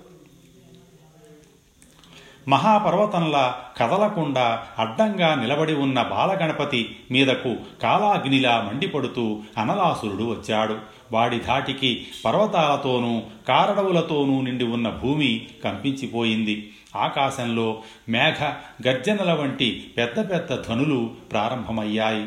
మహాపర్వతంలా 2.48 3.60
కదలకుండా 3.76 4.64
అడ్డంగా 4.78 5.34
నిలబడి 5.34 5.74
ఉన్న 5.74 6.02
బాలగణపతి 6.02 6.96
మీదకు 7.10 7.56
కాలాగ్నిలా 7.82 8.70
మండిపడుతూ 8.72 9.40
అనలాసురుడు 9.58 10.24
వచ్చాడు. 10.24 10.78
వాడి 11.12 11.40
ధాటికి 11.40 12.06
పర్వతాలతోనూ 12.24 13.22
కారడవులతోనూ 13.48 14.42
నిండి 14.42 14.64
ఉన్న 14.64 14.88
భూమి 14.88 15.46
కంపించిపోయింది. 15.64 16.72
ఆకాశంలో 16.96 17.82
మేఘ 18.08 18.42
గర్జనల 18.88 19.32
వంటి 19.32 19.94
పెద్ద 19.96 20.32
పెద్ద 20.32 20.68
ధనులు 20.68 21.10
ప్రారంభమయ్యాయి. 21.32 22.26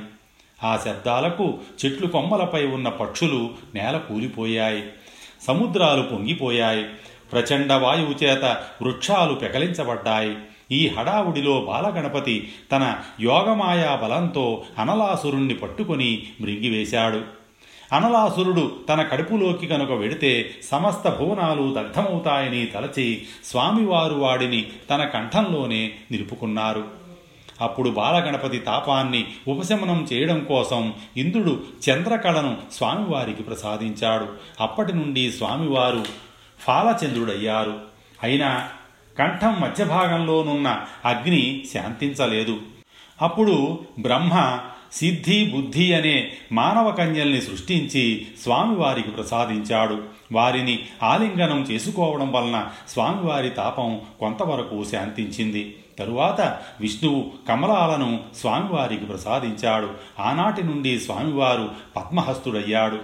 ఆ 0.64 0.78
శబ్దాలకు 0.78 1.54
చెట్లు 1.86 2.08
కొమ్మలపై 2.08 2.68
ఉన్న 2.68 2.90
పక్షులు 2.90 3.50
నేల 3.76 3.98
కూలిపోయాయి. 3.98 4.84
సముద్రాలు 5.48 6.02
పొంగిపోయాయి. 6.02 6.86
ప్రచండ 7.32 7.74
వాయువు 7.74 8.24
చేత 8.24 8.46
వృక్షాలు 8.82 9.34
పెకలించబడ్డాయి. 9.34 10.36
ఈ 10.72 10.88
హడావుడిలో 10.88 11.66
బాలగణపతి 11.68 12.52
తన 12.72 12.96
యోగమాయా 13.22 13.96
బలంతో 13.96 14.64
అనలాసురుణ్ణి 14.78 15.54
పట్టుకొని 15.54 16.24
మృంగివేశాడు. 16.42 17.22
అనలాసురుడు 17.96 18.72
తన 18.90 19.02
కడుపులోకి 19.02 19.68
కనుక 19.68 19.92
వెడితే 19.92 20.52
సమస్త 20.64 21.10
భువనాలు 21.10 21.74
దగ్ధమవుతాయని 21.74 22.66
తలచి 22.66 23.24
స్వామివారు 23.46 24.14
వాడిని 24.14 24.68
తన 24.90 25.04
కంఠంలోనే 25.04 25.92
నిలుపుకున్నారు. 26.12 27.02
అప్పుడు 27.62 27.90
బాలగణపతి 27.90 28.58
తాపాన్ని 28.58 29.26
ఉపశమనం 29.48 30.08
చేయడం 30.14 30.40
కోసం 30.40 30.94
ఇంద్రుడు 31.18 31.64
చంద్రకళను 31.90 32.58
స్వామివారికి 32.72 33.44
ప్రసాదించాడు. 33.44 34.28
అప్పటి 34.62 34.94
నుండి 34.96 35.32
స్వామివారు 35.32 36.06
ఫాలచంద్రుడయ్యారు. 36.62 37.80
అయినా 38.24 38.70
కంఠం 39.20 39.62
మధ్యభాగంలోనున్న 39.62 40.82
అగ్ని 41.06 41.64
శాంతించలేదు. 41.74 42.62
అప్పుడు 43.22 43.80
బ్రహ్మ 44.00 44.60
సిద్ధి 44.94 45.46
బుద్ధి 45.46 45.94
అనే 45.94 46.32
మానవ 46.52 46.92
కన్యల్ని 46.92 47.42
సృష్టించి 47.42 48.28
స్వామివారికి 48.44 49.10
ప్రసాదించాడు. 49.10 50.04
వారిని 50.32 50.80
ఆలింగనం 51.04 51.62
చేసుకోవడం 51.62 52.32
వలన 52.32 52.68
స్వామివారి 52.90 53.50
తాపం 53.50 54.02
కొంతవరకు 54.20 54.86
శాంతించింది. 54.92 55.78
తరువాత 56.00 56.42
విష్ణువు 56.80 57.32
కమలాలను 57.50 58.20
స్వామివారికి 58.40 59.06
ప్రసాదించాడు. 59.06 59.90
ఆనాటి 60.20 60.64
నుండి 60.64 61.00
స్వామివారు 61.00 61.72
పద్మహస్తుడయ్యాడు. 61.96 63.00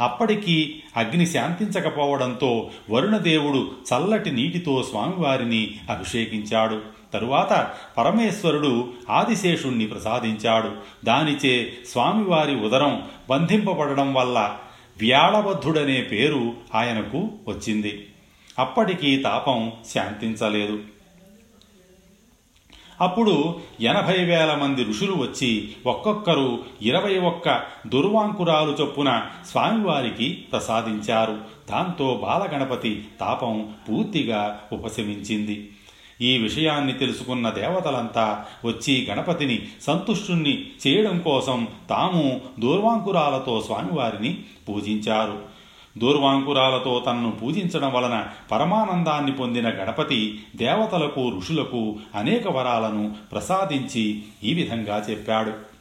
అప్పటికీ 0.00 0.82
అగ్ని 0.96 1.26
శాంతించకపోవడంతో 1.26 2.70
వరుణదేవుడు 2.90 3.70
చల్లటి 3.94 4.30
నీటితో 4.30 4.82
స్వామివారిని 4.82 5.74
అభిషేకించాడు. 5.90 6.80
తరువాత 7.12 7.70
పరమేశ్వరుడు 7.98 8.88
ఆదిశేషుణ్ణి 9.10 9.86
ప్రసాదించాడు. 9.86 10.72
దానిచే 11.04 11.72
స్వామివారి 11.88 12.56
ఉదరం 12.56 13.02
బంధింపబడడం 13.30 14.14
వల్ల 14.14 14.58
వ్యాళబద్ధుడనే 15.00 16.00
పేరు 16.00 16.52
ఆయనకు 16.74 17.28
వచ్చింది. 17.48 18.06
అప్పటికీ 18.58 19.16
తాపం 19.16 19.72
శాంతించలేదు. 19.94 20.78
అప్పుడు 23.02 23.56
ఎనభై 23.80 24.24
వేల 24.24 24.54
మంది 24.54 24.84
ఋషులు 24.84 25.12
వచ్చి 25.12 25.72
ఒక్కొక్కరు 25.86 26.58
ఇరవై 26.82 27.18
ఒక్క 27.18 27.62
దుర్వాంకురాలు 27.86 28.76
చొప్పున 28.80 29.22
స్వామివారికి 29.46 30.32
ప్రసాదించారు. 30.32 31.38
దాంతో 31.70 32.20
బాలగణపతి 32.22 33.04
తాపం 33.20 33.74
పూర్తిగా 33.88 34.60
ఉపశమించింది. 34.72 35.70
ఈ 36.20 36.38
విషయాన్ని 36.38 36.92
తెలుసుకున్న 36.92 37.50
దేవతలంతా 37.50 38.44
వచ్చి 38.64 39.06
గణపతిని 39.10 39.62
సంతుష్టుణ్ణి 39.82 40.66
చేయడం 40.86 41.18
కోసం 41.18 41.68
తాము 41.90 42.40
దూర్వాంకురాలతో 42.60 43.62
స్వామివారిని 43.66 44.38
పూజించారు. 44.68 45.51
దూర్వాంకురాలతో 45.98 47.02
తనను 47.06 47.30
పూజించడం 47.30 47.92
వలన 47.92 48.26
పరమానందాన్ని 48.50 49.32
పొందిన 49.32 49.68
గణపతి 49.68 50.40
దేవతలకు 50.56 51.32
ఋషులకు 51.38 51.96
అనేక 52.14 52.48
వరాలను 52.48 53.14
ప్రసాదించి 53.32 54.22
ఈ 54.44 54.54
విధంగా 54.54 55.06
చెప్పాడు. 55.10 55.71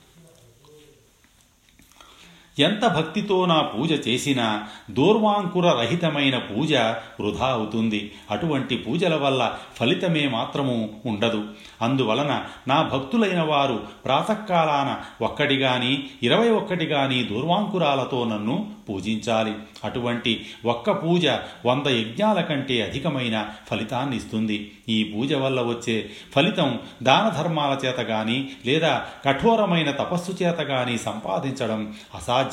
ఎంత 2.60 2.88
భక్తితో 2.88 3.46
నా 3.46 3.62
పూజ 3.62 4.08
చేసినా 4.08 4.68
దూర్వాంకుర 4.92 5.72
రహితమైన 5.72 6.38
పూజ 6.38 6.74
వృధా 7.20 7.48
అవుతుంది. 7.48 8.12
అటువంటి 8.32 8.78
పూజల 8.78 9.16
వల్ల 9.16 9.54
ఫలితమే 9.76 10.28
మాత్రము 10.28 10.90
ఉండదు. 11.06 11.44
అందువలన 11.82 12.44
నా 12.68 12.82
భక్తులైన 12.82 13.42
వారు 13.42 13.84
ప్రాతకాలాన 14.06 14.98
ఒక్కటి 15.24 15.58
కానీ 15.58 16.04
ఇరవై 16.24 16.50
ఒక్కటి 16.50 16.86
కానీ 16.86 17.24
దూర్వాంకురాలతో 17.24 18.26
నన్ను 18.26 18.72
పూజించాలి. 18.90 19.54
అటువంటి 19.84 20.46
ఒక్క 20.66 20.92
పూజ 20.92 21.28
వంద 21.66 21.88
యజ్ఞాల 21.88 22.42
కంటే 22.42 22.82
అధికమైన 22.82 23.50
ఫలితాన్ని 23.72 24.18
ఇస్తుంది. 24.18 24.72
ఈ 24.90 25.04
పూజ 25.04 25.34
వల్ల 25.34 25.62
వచ్చే 25.62 26.10
ఫలితం 26.36 26.80
దాన 27.04 27.30
ధర్మాల 27.30 27.86
చేత 27.86 27.98
కానీ 27.98 28.50
లేదా 28.66 29.06
కఠోరమైన 29.26 29.92
తపస్సు 29.92 30.44
చేత 30.44 30.58
కానీ 30.58 30.98
సంపాదించడం 30.98 31.94
అసాధ్యం. 32.16 32.51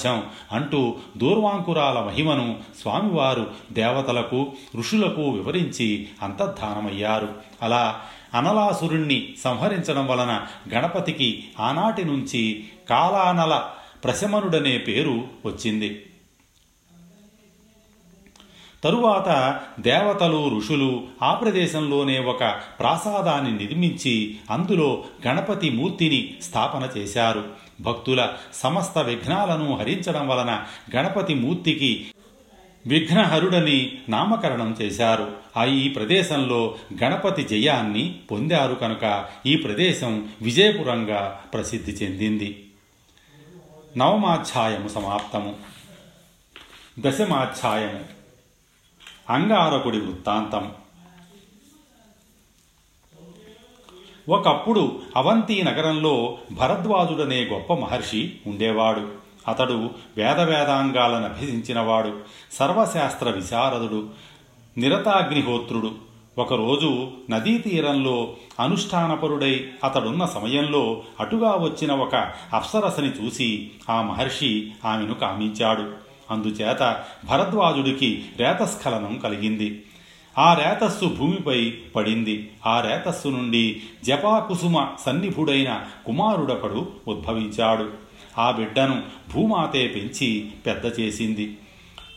అంటూ 0.53 0.97
దూర్వాంకురాల 1.17 1.99
మహిమను 1.99 2.61
స్వామివారు 2.83 3.51
దేవతలకు 3.73 4.53
ఋషులకు 4.79 5.31
వివరించి 5.31 6.09
అంతర్ధానమయ్యారు. 6.23 7.35
అలా 7.63 8.01
అనలాసురుణ్ణి 8.35 9.35
సంహరించడం 9.45 10.07
వలన 10.07 10.47
గణపతికి 10.75 11.45
ఆనాటి 11.61 12.05
నుంచి 12.05 12.65
కాలానల 12.91 13.63
ప్రశమనుడనే 14.05 14.79
పేరు 14.79 15.25
వచ్చింది. 15.47 16.03
తరువాత 18.85 19.61
దేవతలు 19.81 20.57
ఋషులు 20.57 21.07
ఆ 21.23 21.35
ప్రదేశంలోనే 21.35 22.19
ఒక 22.19 22.45
ప్రాసాదాన్ని 22.79 23.59
నిర్మించి 23.59 24.39
అందులో 24.51 25.05
గణపతి 25.27 25.71
మూర్తిని 25.71 26.35
స్థాపన 26.43 27.01
చేశారు. 27.01 27.45
భక్తుల 27.81 28.33
సమస్త 28.55 28.99
విఘ్నాలను 28.99 29.77
హరించడం 29.77 30.29
వలన 30.29 30.65
గణపతి 30.97 31.35
మూర్తికి 31.35 32.13
విఘ్నహరుడని 32.87 33.99
నామకరణం 34.09 34.77
చేశారు. 34.83 35.37
ఆ 35.57 35.65
ఈ 35.65 35.89
ప్రదేశంలో 35.89 36.79
గణపతి 37.03 37.43
జయాన్ని 37.43 38.21
పొందారు 38.31 38.75
కనుక 38.75 39.27
ఈ 39.47 39.57
ప్రదేశం 39.57 40.29
విజయపురంగా 40.43 41.41
ప్రసిద్ధి 41.55 41.93
చెందింది. 41.93 42.71
నవమాధ్యాయము 43.97 44.89
సమాప్తము. 44.89 45.57
దశమాధ్యాయము. 46.99 48.01
అంగారకుడి 49.31 50.01
వృత్తాంతం. 50.01 50.73
ఒకప్పుడు 54.29 54.99
అవంతి 55.17 55.63
నగరంలో 55.63 56.39
భరద్వాజుడనే 56.53 57.45
గొప్ప 57.45 57.75
మహర్షి 57.75 58.33
ఉండేవాడు. 58.47 59.09
అతడు 59.49 59.91
వేద 60.17 60.41
వేదాంగాలను 60.41 61.25
అభ్యసించినవాడు. 61.25 62.15
సర్వశాస్త్ర 62.53 63.31
విశారదుడు 63.31 64.09
నిరతాగ్నిహోత్రుడు. 64.79 65.91
ఒకరోజు 66.39 67.11
నదీ 67.31 67.59
తీరంలో 67.59 68.35
అనుష్ఠానపరుడై 68.61 69.67
అతడున్న 69.85 70.25
సమయంలో 70.25 71.03
అటుగా 71.21 71.51
వచ్చిన 71.51 71.93
ఒక 71.93 72.15
అప్సరసని 72.55 73.11
చూసి 73.11 73.71
ఆ 73.91 74.03
మహర్షి 74.03 74.73
ఆమెను 74.85 75.15
కామించాడు. 75.15 75.91
అందుచేత 76.31 77.05
భరద్వాజుడికి 77.25 78.25
రేతస్ఖలనం 78.37 79.21
కలిగింది. 79.25 79.85
ఆ 80.39 80.55
రేతస్సు 80.55 81.05
భూమిపై 81.05 81.75
పడింది. 81.97 82.51
ఆ 82.67 82.81
రేతస్సు 82.81 83.29
నుండి 83.29 83.83
జపాకుసుమ 84.05 84.87
సన్నిభుడైన 85.07 85.81
కుమారుడొకడు 86.07 86.89
ఉద్భవించాడు. 87.09 87.91
ఆ 88.39 88.51
బిడ్డను 88.51 89.03
భూమాతే 89.35 89.87
పెంచి 89.87 90.51
పెద్ద 90.67 91.01
చేసింది. 91.01 91.59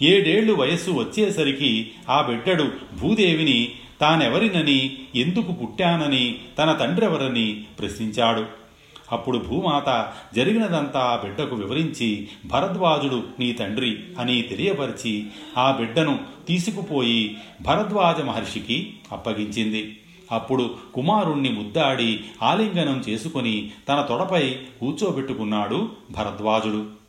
ఏడేళ్ళు 0.02 0.54
వయస్సు 0.54 0.92
వచ్చేసరికి 0.92 1.92
ఆ 2.10 2.22
బిడ్డడు 2.22 2.72
భూదేవిని 3.02 3.72
తానెవరినని 4.02 4.98
ఎందుకు 5.16 5.52
పుట్టానని 5.52 6.36
తన 6.58 6.74
తండ్రెవరని 6.74 7.64
ప్రశ్నించాడు. 7.80 8.61
అప్పుడు 9.12 9.38
భూమాత 9.38 10.14
జరిగినదంతా 10.36 11.00
ఆ 11.00 11.16
బిడ్డకు 11.16 11.56
వివరించి 11.56 12.30
భరద్వాజుడు 12.46 13.24
నీ 13.40 13.52
తండ్రి 13.52 14.00
అని 14.20 14.42
తెలియపరిచి 14.42 15.28
ఆ 15.58 15.72
బిడ్డను 15.72 16.20
తీసుకుపోయి 16.48 17.38
భరద్వాజ 17.62 18.22
మహర్షికి 18.22 18.94
అప్పగించింది. 19.12 19.98
అప్పుడు 20.32 20.76
కుమారుణ్ణి 20.94 21.50
ముద్దాడి 21.50 22.20
ఆలింగనం 22.44 23.04
చేసుకుని 23.10 23.72
తన 23.90 24.06
తొడపై 24.10 24.50
కూర్చోబెట్టుకున్నాడు 24.50 25.90
భరద్వాజుడు. 26.12 27.01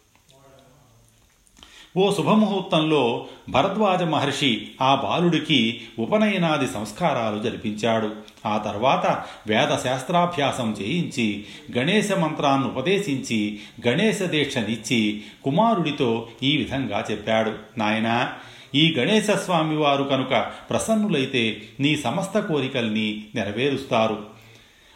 ఓ 1.96 2.12
శుభముహూర్తంలో 2.12 3.26
భరద్వాజ 3.50 4.02
మహర్షి 4.02 4.68
ఆ 4.82 4.94
బాలుడికి 4.94 5.80
ఉపనయనాది 5.98 6.66
సంస్కారాలు 6.66 7.42
జరిపించాడు. 7.42 8.10
ఆ 8.46 8.58
తర్వాత 8.58 9.24
వేద 9.46 9.78
శాస్త్రాభ్యాసం 9.78 10.76
చేయించి 10.80 11.44
గణేశ 11.78 12.12
మంత్రాన్ని 12.12 12.68
ఉపదేశించి 12.68 13.58
గణేశ 13.88 14.22
దీక్షనిచ్చి 14.22 15.22
కుమారుడితో 15.44 16.28
ఈ 16.42 16.56
విధంగా 16.56 17.04
చెప్పాడు. 17.10 17.52
నాయనా 17.78 18.32
ఈ 18.74 18.94
గణేశ 18.98 19.30
స్వామి 19.30 19.76
వారు 19.76 20.04
కనుక 20.04 20.46
ప్రసన్నులైతే 20.70 21.62
నీ 21.80 21.96
సమస్త 21.96 22.38
కోరికల్ని 22.38 23.24
నెరవేరుస్తారు. 23.34 24.31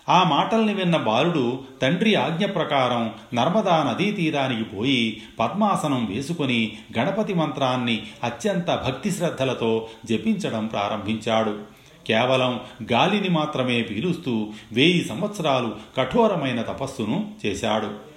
ఆ 0.08 0.22
మాటల్ని 0.22 0.74
విన్న 0.74 0.96
బాలుడు 0.96 1.60
తండ్రి 1.82 2.14
ఆజ్ఞ 2.14 2.46
ప్రకారం 2.46 3.12
నర్మదా 3.34 3.82
నదీ 3.82 4.12
తీరానికి 4.12 4.64
పోయి 4.64 5.22
పద్మాసనం 5.38 6.06
వేసుకుని 6.06 6.72
గణపతి 6.98 7.34
మంత్రాన్ని 7.34 8.02
అత్యంత 8.24 8.82
భక్తి 8.86 9.10
శ్రద్ధలతో 9.10 9.88
జపించడం 10.04 10.66
ప్రారంభించాడు. 10.66 11.58
కేవలం 12.06 12.60
గాలిని 12.92 13.28
మాత్రమే 13.28 13.82
పీలుస్తూ 13.82 14.52
వెయ్యి 14.72 15.04
సంవత్సరాలు 15.04 15.74
కఠోరమైన 15.96 16.62
తపస్సును 16.62 17.30
చేశాడు. 17.46 18.16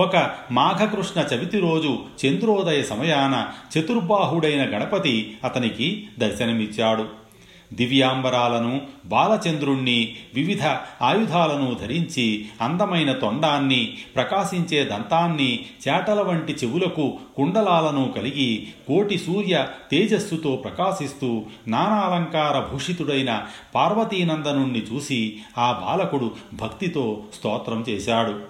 ఒక 0.00 0.30
మాఘకృష్ణ 0.50 1.20
చవితి 1.20 1.60
రోజు 1.60 1.98
చంద్రోదయ 2.26 2.82
సమయాన 2.82 3.48
చతుర్బాహుడైన 3.78 4.62
గణపతి 4.62 5.36
అతనికి 5.44 6.06
దర్శనమిచ్చాడు. 6.18 7.23
దివ్యాంబరాలను 7.72 8.80
బాలచంద్రుణ్ణి 9.04 10.16
వివిధ 10.34 10.62
ఆయుధాలను 11.02 11.74
ధరించి 11.74 12.46
అందమైన 12.60 13.12
తొండాన్ని 13.12 13.98
ప్రకాశించే 14.16 14.84
దంతాన్ని 14.84 15.64
చేటల 15.88 16.20
వంటి 16.20 16.52
చెవులకు 16.52 17.18
కుండలాలను 17.36 18.12
కలిగి 18.12 18.68
కోటి 18.88 19.18
సూర్య 19.18 19.68
తేజస్సుతో 19.90 20.56
ప్రకాశిస్తూ 20.56 21.44
నానాలంకార 21.68 22.72
భూషితుడైన 22.72 23.42
పార్వతీనందనుణ్ణి 23.74 24.82
చూసి 24.92 25.38
ఆ 25.58 25.72
బాలకుడు 25.72 26.30
భక్తితో 26.54 27.22
స్తోత్రం 27.34 27.84
చేశాడు. 27.88 28.40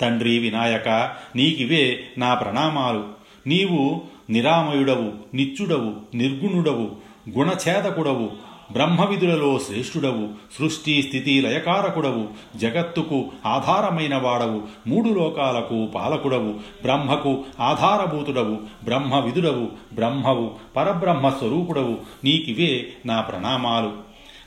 తండ్రి 0.00 0.38
వినాయక 0.38 0.88
నీకివే 1.36 2.04
నా 2.18 2.34
ప్రణామాలు. 2.34 3.04
నీవు 3.46 4.02
నిరామయుడవు 4.30 5.36
నిత్యుడవు 5.36 6.16
నిర్గుణుడవు 6.16 6.90
గుణఛేదకుడవు 7.38 8.30
బ్రహ్మవిధులలో 8.72 9.58
శ్రేష్ఠుడవు 9.58 10.28
సృష్టి 10.58 11.02
స్థితి 11.02 11.40
లయకారకుడవు 11.40 12.28
జగత్తుకు 12.56 13.32
ఆధారమైన 13.46 14.16
వాడవు 14.16 14.62
మూడు 14.86 15.08
లోకాలకు 15.08 15.86
పాలకుడవు 15.94 16.52
బ్రహ్మకు 16.82 17.44
ఆధారభూతుడవు 17.60 18.58
బ్రహ్మవిధుడవు 18.84 19.68
బ్రహ్మవు 19.92 20.50
పరబ్రహ్మ 20.76 21.28
స్వరూపుడవు 21.28 21.96
నీకివే 22.24 22.88
నా 23.06 23.20
ప్రణామాలు. 23.20 23.92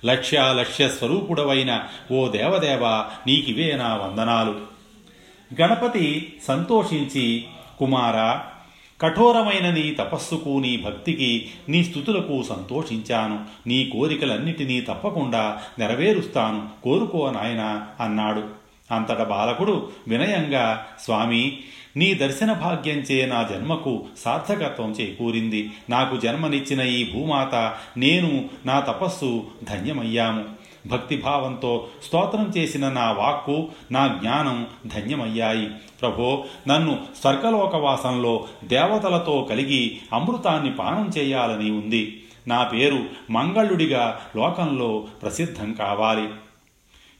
లక్ష్యాలక్ష్య 0.05 0.89
స్వరూపుడవైన 0.89 1.83
ఓ 2.11 2.27
దేవదేవ 2.27 3.05
నీకివే 3.27 3.75
నా 3.75 3.95
వందనాలు. 3.95 4.55
గణపతి 5.61 6.33
సంతోషించి 6.47 7.45
కుమార 7.79 8.45
కఠోరమైన 9.05 9.69
నీ 9.69 9.95
తపస్సుకు 9.99 10.49
నీ 10.49 10.77
భక్తికి 10.77 11.45
నీ 11.69 11.83
స్థుతులకు 11.83 12.43
సంతోషించాను. 12.43 13.39
నీ 13.67 13.85
కోరికలన్నిటినీ 13.85 14.81
తప్పకుండా 14.81 15.57
నెరవేరుస్తాను. 15.79 16.83
కోరుకో 16.83 17.31
నాయన 17.31 17.85
అన్నాడు. 17.99 18.43
అంతట 18.91 19.21
బాలకుడు 19.21 19.89
వినయంగా 20.07 20.85
స్వామి 21.03 21.57
నీ 21.97 22.13
దర్శన 22.13 22.53
భాగ్యంచే 22.53 23.25
నా 23.25 23.43
జన్మకు 23.43 24.05
సార్థకత్వం 24.17 24.91
చేకూరింది. 24.91 25.71
నాకు 25.89 26.17
జన్మనిచ్చిన 26.17 26.81
ఈ 26.81 27.11
భూమాత 27.13 27.75
నేను 27.97 28.49
నా 28.65 28.79
తపస్సు 28.79 29.43
ధన్యమయ్యాము. 29.63 30.45
భక్తిభావంతో 30.85 31.87
స్తోత్రం 32.07 32.53
చేసిన 32.57 32.89
నా 32.89 33.11
వాక్కు 33.11 33.67
నా 33.91 34.07
జ్ఞానం 34.07 34.67
ధన్యమయ్యాయి. 34.87 35.69
ప్రభో 36.01 36.45
నన్ను 36.67 36.99
స్వర్గలోకవాసంలో 37.21 38.47
దేవతలతో 38.63 39.47
కలిగి 39.49 39.97
అమృతాన్ని 40.13 40.73
పానం 40.73 41.11
చేయాలని 41.17 41.71
ఉంది. 41.71 42.23
నా 42.47 42.63
పేరు 42.63 43.03
మంగళుడిగా 43.31 44.21
లోకంలో 44.35 45.03
ప్రసిద్ధం 45.21 45.73
కావాలి. 45.73 46.29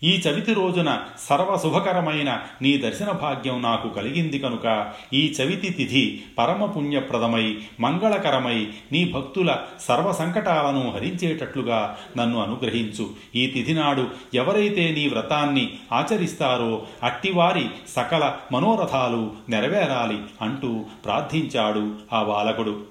ఈ 0.05 0.21
చవితి 0.27 0.53
రోజున 0.53 0.99
సర్వశుభకరమైన 1.19 2.39
నీ 2.61 2.77
దర్శన 2.77 3.11
భాగ్యం 3.11 3.61
నాకు 3.61 3.89
కలిగింది 3.89 4.39
కనుక 4.39 4.93
ఈ 5.13 5.35
చవితి 5.41 5.69
తిథి 5.69 6.23
పరమపుణ్యప్రదమై 6.37 7.57
మంగళకరమై 7.79 8.67
నీ 8.91 9.11
భక్తుల 9.11 9.57
సర్వ 9.79 10.11
సంకటాలను 10.11 10.91
హరించేటట్లుగా 10.91 11.97
నన్ను 12.17 12.41
అనుగ్రహించు. 12.41 13.09
ఈ 13.35 13.47
తిథి 13.47 13.73
నాడు 13.73 14.07
ఎవరైతే 14.33 14.91
నీ 14.91 15.07
వ్రతాన్ని 15.07 15.73
ఆచరిస్తారో 15.93 16.85
అట్టివారి 17.03 17.65
సకల 17.95 18.33
మనోరథాలు 18.51 19.33
నెరవేరాలి 19.49 20.19
అంటూ 20.41 20.85
ప్రార్థించాడు 21.05 21.95
ఆ 22.13 22.23
బాలకుడు. 22.23 22.83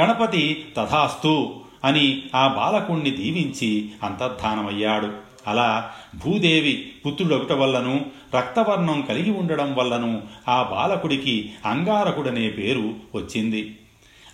గణపతి 0.00 0.68
తథాస్తు. 0.76 1.65
అని 1.86 2.22
ఆ 2.34 2.46
బాలకుణ్ణి 2.48 3.10
దీవించి 3.10 3.88
అంతర్ధానమయ్యాడు. 4.02 5.12
అలా 5.46 5.90
భూదేవి 6.24 6.92
పుత్రుడొకట 7.06 7.52
వల్లను 7.52 8.06
రక్తవర్ణం 8.34 9.02
కలిగి 9.02 9.30
ఉండడం 9.30 9.74
వల్లను 9.74 10.22
ఆ 10.48 10.62
బాలకుడికి 10.62 11.52
అంగారకుడనే 11.66 12.50
పేరు 12.50 12.94
వచ్చింది. 13.14 13.76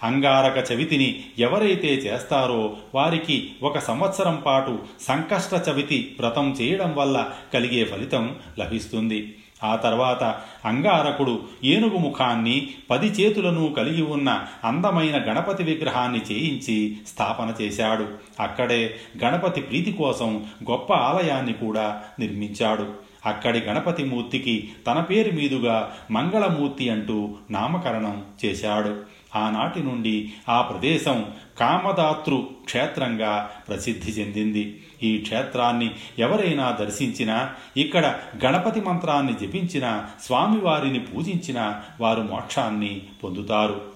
అంగారక 0.02 0.72
చవితిని 0.72 1.24
ఎవరైతే 1.38 1.88
చేస్తారో 1.88 2.76
వారికి 2.94 3.52
ఒక 3.62 3.78
సంవత్సరం 3.78 4.42
పాటు 4.46 4.78
సంకష్ట 5.00 5.68
చవితి 5.70 6.16
వ్రతం 6.20 6.56
చేయడం 6.60 6.94
వల్ల 6.96 7.30
కలిగే 7.54 7.84
ఫలితం 7.84 8.36
లభిస్తుంది. 8.58 9.34
ఆ 9.64 9.76
తర్వాత 9.76 10.34
అంగారకుడు 10.64 11.42
ఏనుగు 11.64 11.96
ముఖాన్ని 11.96 12.70
పది 12.90 13.06
చేతులను 13.06 13.72
కలిగి 13.72 14.02
ఉన్న 14.02 14.44
అందమైన 14.64 15.16
గణపతి 15.16 15.62
విగ్రహాన్ని 15.62 16.20
చేయించి 16.32 16.98
స్థాపన 17.08 17.54
చేశాడు. 17.62 18.08
అక్కడే 18.40 18.94
గణపతి 19.24 19.60
ప్రీతి 19.60 19.92
కోసం 19.92 20.44
గొప్ప 20.70 20.92
ఆలయాన్ని 20.92 21.52
కూడా 21.52 22.02
నిర్మించాడు. 22.18 23.12
అక్కడి 23.26 23.60
గణపతి 23.60 24.04
మూర్తికి 24.04 24.70
తన 24.86 25.00
పేరు 25.00 25.30
మీదుగా 25.30 25.92
మంగళమూర్తి 26.10 26.90
అంటూ 26.90 27.34
నామకరణం 27.50 28.22
చేశాడు. 28.44 29.22
ఆనాటి 29.36 29.82
నుండి 29.82 30.32
ఆ 30.48 30.60
ప్రదేశం 30.62 31.26
కామదాతృ 31.60 32.36
క్షేత్రంగా 32.64 33.50
ప్రసిద్ధి 33.68 34.12
చెందింది. 34.12 34.82
ఈ 35.02 35.20
క్షేత్రాన్ని 35.22 35.90
ఎవరైనా 36.18 36.70
దర్శించినా 36.70 37.54
ఇక్కడ 37.76 38.20
గణపతి 38.44 38.80
మంత్రాన్ని 38.80 39.32
జపించిన 39.32 40.08
స్వామివారిని 40.22 41.00
పూజించిన 41.00 41.82
వారు 42.00 42.22
మోక్షాన్ని 42.22 43.02
పొందుతారు. 43.24 43.92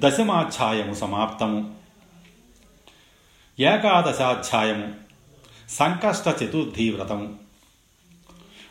దశమాధ్యాయము 0.00 0.94
సమాప్తము. 0.94 1.74
ఏకాదశాధ్యాయము. 3.60 4.92
సంకష్ట 5.68 6.42
చతుర్థి 6.42 6.90
వ్రతము. 6.90 7.34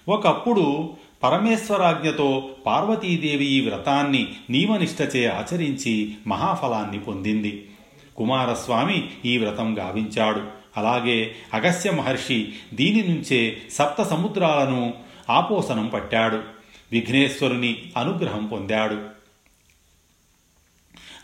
ఒకప్పుడు 0.10 0.96
పరమేశ్వరాజ్ఞతో 1.24 2.50
పార్వతీదేవి 2.66 3.46
ఈ 3.46 3.70
వ్రతాన్ని 3.70 4.36
నియమనిష్టచే 4.50 5.28
ఆచరించి 5.28 6.16
మహాఫలాన్ని 6.28 7.00
పొందింది. 7.00 7.72
కుమారస్వామి 8.18 9.10
ఈ 9.26 9.38
వ్రతం 9.38 9.80
గావించాడు. 9.80 10.42
అలాగే 10.78 11.36
అగస్య 11.54 11.92
మహర్షి 11.92 12.54
దీని 12.74 13.02
నుంచే 13.02 13.58
సప్త 13.72 14.04
సముద్రాలను 14.04 14.94
ఆపోసనం 15.30 15.88
పట్టాడు. 15.88 16.42
విఘ్నేశ్వరుని 16.92 17.82
అనుగ్రహం 17.98 18.46
పొందాడు. 18.46 19.18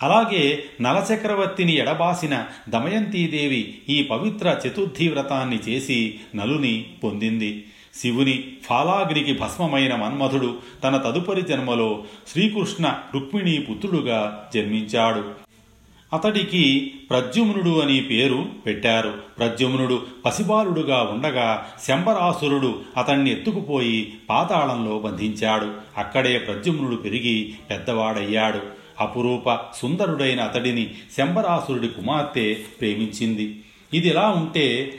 అలాగే 0.04 0.64
నలచక్రవర్తిని 0.82 1.76
ఎడబాసిన 1.76 2.46
దమయంతీదేవి 2.70 3.82
ఈ 3.90 4.04
పవిత్ర 4.04 4.60
చతుర్థి 4.68 5.10
వ్రతాన్ని 5.10 5.60
చేసి 5.70 6.20
నలుని 6.36 6.86
పొందింది. 7.04 7.66
శివుని 7.96 8.44
ఫాలాగ్నికి 8.64 9.40
భస్మమైన 9.40 9.96
మన్మధుడు 9.96 10.58
తన 10.84 10.98
తదుపరి 10.98 11.42
జన్మలో 11.42 12.04
శ్రీకృష్ణ 12.28 13.00
రుక్మిణీ 13.14 13.58
పుత్రుడుగా 13.58 14.50
జన్మించాడు. 14.54 15.43
అతడికి 16.14 16.94
ప్రద్యుమ్నుడు 17.10 17.82
అని 17.82 18.02
పేరు 18.02 18.46
పెట్టారు. 18.66 19.14
ప్రద్యుమ్నుడు 19.38 20.02
పసిబాలుడుగా 20.26 21.02
ఉండగా 21.02 21.68
శంబరాసురుడు 21.88 22.82
అతన్ని 22.98 23.32
ఎత్తుకుపోయి 23.32 24.14
పాతాళంలో 24.30 25.00
బంధించాడు. 25.00 25.72
అక్కడే 25.98 26.38
ప్రద్యుమ్నుడు 26.38 26.96
పెరిగి 26.96 27.54
పెద్దవాడయ్యాడు. 27.70 28.60
అపురూప 29.00 29.60
సుందరుడైన 29.76 30.42
అతడిని 30.42 30.92
శంబరాసురుడి 31.18 31.88
కుమార్తె 31.88 32.54
ప్రేమించింది. 32.54 33.60
ఇదిలా 33.94 34.30
ఉంటే 34.30 34.94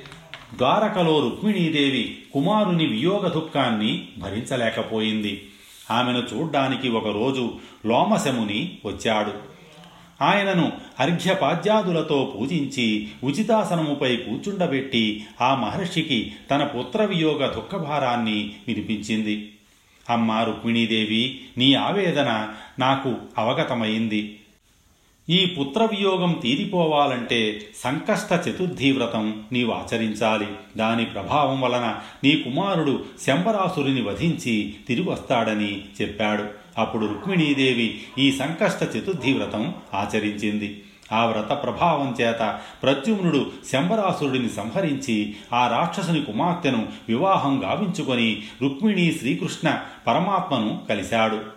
ద్వారకలో 0.57 1.21
రుక్మిణీదేవి 1.21 2.19
కుమారుని 2.35 2.87
వియోగ 2.87 3.29
దుఃఖాన్ని 3.29 4.05
భరించలేకపోయింది. 4.19 5.43
ఆమెను 5.91 6.19
చూడ్డానికి 6.19 6.89
ఒకరోజు 6.89 7.53
లోమశముని 7.87 8.79
వచ్చాడు. 8.85 9.54
ఆయనను 10.23 10.73
అర్ఘ్యపాద్యాదులతో 11.01 12.35
పూజించి 12.39 13.09
ఉచితాసనముపై 13.25 14.17
కూర్చుండబెట్టి 14.17 15.25
ఆ 15.41 15.55
మహర్షికి 15.55 16.33
తన 16.51 16.65
పుత్రవియోగ 16.65 17.47
దుఃఖభారాన్ని 17.47 18.55
వినిపించింది. 18.69 19.53
అమ్మ 20.11 20.33
రుక్మిణీదేవి 20.33 21.41
నీ 21.59 21.75
ఆవేదన 21.75 22.49
నాకు 22.79 23.17
అవగతమైంది. 23.39 24.41
ఈ 25.31 25.47
పుత్రవియోగం 25.47 26.41
తీరిపోవాలంటే 26.43 27.67
సంకష్ట 27.85 28.49
చతుర్థి 28.49 28.93
వ్రతం 28.93 29.43
నీవు 29.53 29.73
ఆచరించాలి. 29.73 30.47
దాని 30.77 31.05
ప్రభావం 31.05 31.61
వలన 31.61 31.97
నీ 32.25 32.37
కుమారుడు 32.37 33.05
శంబరాసురుని 33.27 34.03
వధించి 34.03 34.75
తిరిగి 34.89 35.11
వస్తాడని 35.11 35.81
చెప్పాడు. 36.03 36.45
అప్పుడు 36.79 37.07
రుక్మిణీదేవి 37.07 38.01
ఈ 38.19 38.33
సంకష్ట 38.33 38.97
చతుర్థి 38.97 39.33
వ్రతం 39.33 39.75
ఆచరించింది. 39.95 40.83
ఆ 41.13 41.27
వ్రత 41.27 41.63
ప్రభావం 41.63 42.17
చేత 42.21 42.59
ప్రద్యుమ్నుడు 42.83 43.47
శంబరాసురుడిని 43.73 44.49
సంహరించి 44.49 45.37
ఆ 45.53 45.69
రాక్షసుని 45.69 46.23
కుమార్తెను 46.23 46.87
వివాహం 47.09 47.61
గావించుకొని 47.65 48.43
రుక్మిణి 48.63 49.13
శ్రీకృష్ణ 49.13 49.79
పరమాత్మను 50.07 50.81
కలిశాడు. 50.89 51.54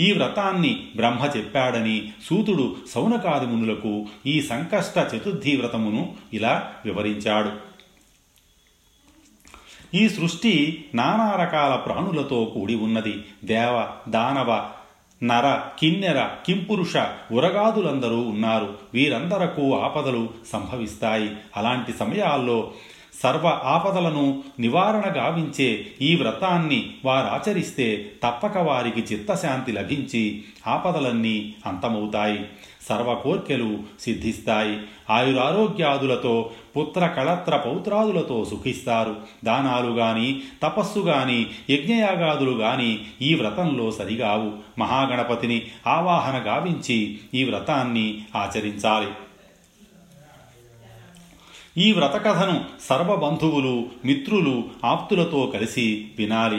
ఈ 0.00 0.12
వ్రతాన్ని 0.12 0.88
బ్రహ్మ 0.96 1.30
చెప్పాడని 1.36 2.12
సూతుడు 2.24 2.76
సౌనకాది 2.90 3.46
మునులకు 3.46 4.06
ఈ 4.26 4.42
సంకష్ట 4.42 5.14
చతుర్థి 5.14 5.56
వ్రతమును 5.56 6.14
ఇలా 6.32 6.72
వివరించాడు. 6.84 7.50
ఈ 9.96 10.08
సృష్టి 10.08 10.84
నానా 10.94 11.36
రకాల 11.36 11.76
ప్రాణులతో 11.76 12.44
కూడి 12.44 12.74
ఉన్నది. 12.74 13.24
దేవ 13.44 13.88
దానవ 14.08 14.70
నర 15.22 15.60
కిన్నెర 15.78 16.28
కింపురుష 16.46 16.96
ఉరగాదులందరూ 17.32 18.20
ఉన్నారు. 18.20 18.78
వీరందరకు 18.94 19.80
ఆపదలు 19.80 20.28
సంభవిస్తాయి. 20.52 21.36
అలాంటి 21.56 21.92
సమయాల్లో 21.92 22.72
సర్వ 23.22 23.48
ఆపదలను 23.48 24.44
నివారణ 24.58 25.02
గావించే 25.16 25.86
ఈ 26.02 26.16
వ్రతాన్ని 26.16 26.90
వారాచరిస్తే 27.04 28.12
తప్పక 28.24 28.58
వారికి 28.58 29.00
చిత్తశాంతి 29.00 29.72
లభించి 29.72 30.42
ఆపదలన్నీ 30.66 31.54
అంతమవుతాయి. 31.66 32.46
సర్వ 32.88 33.14
కోర్కెలు 33.14 33.78
సిద్ధిస్తాయి. 34.00 34.78
ఆయురారోగ్యాదులతో 35.10 36.50
పుత్ర 36.76 37.06
కళత్ర 37.06 37.56
పౌత్రాదులతో 37.56 38.44
సుఖిస్తారు. 38.44 39.16
దానాలు 39.44 39.90
గాని 39.90 40.40
తపస్సు 40.62 40.98
గాని 40.98 41.46
యజ్ఞయాగాదులు 41.70 42.50
గాని 42.50 43.00
ఈ 43.22 43.34
వ్రతంలో 43.34 43.90
సరిగావు. 43.90 44.52
మహాగణపతిని 44.78 45.62
ఆవాహన 45.86 46.46
గావించి 46.46 47.18
ఈ 47.34 47.44
వ్రతాన్ని 47.44 48.22
ఆచరించాలి. 48.36 49.08
ఈ 51.78 51.92
వ్రతకథను 51.92 52.64
సర్వబంధువులు 52.80 53.86
మిత్రులు 54.04 54.64
ఆప్తులతో 54.84 55.50
కలిసి 55.54 56.06
వినాలి. 56.18 56.56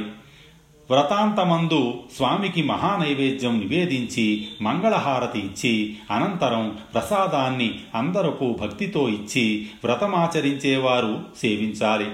వ్రతాంతమందు 0.92 1.94
స్వామికి 2.16 2.64
మహానైవేద్యం 2.64 3.60
నివేదించి 3.60 4.48
మంగళహారతి 4.62 5.40
ఇచ్చి 5.40 5.98
అనంతరం 6.12 6.78
ప్రసాదాన్ని 6.94 7.80
అందరకు 7.96 8.58
భక్తితో 8.62 9.10
ఇచ్చి 9.10 9.68
వ్రతమాచరించేవారు 9.84 11.20
సేవించాలి. 11.38 12.08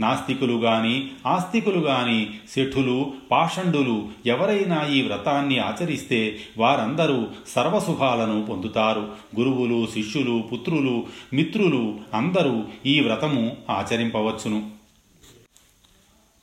నాస్తికులు 0.00 0.56
గాని 0.56 1.10
ఆస్తికులు 1.26 1.78
గాని 1.78 2.30
శఠులు 2.56 3.12
పాషండులు 3.30 4.08
ఎవరైనా 4.26 4.86
ఈ 4.86 5.02
వ్రతాన్ని 5.02 5.58
ఆచరిస్తే 5.58 6.38
వారందరూ 6.58 7.26
సర్వసుఖాలను 7.48 8.46
పొందుతారు. 8.46 9.08
గురువులు 9.38 9.86
శిష్యులు 9.86 10.44
పుత్రులు 10.52 11.06
మిత్రులు 11.32 11.98
అందరూ 12.14 12.64
ఈ 12.86 13.00
వ్రతము 13.00 13.56
ఆచరింపవచ్చును. 13.70 14.79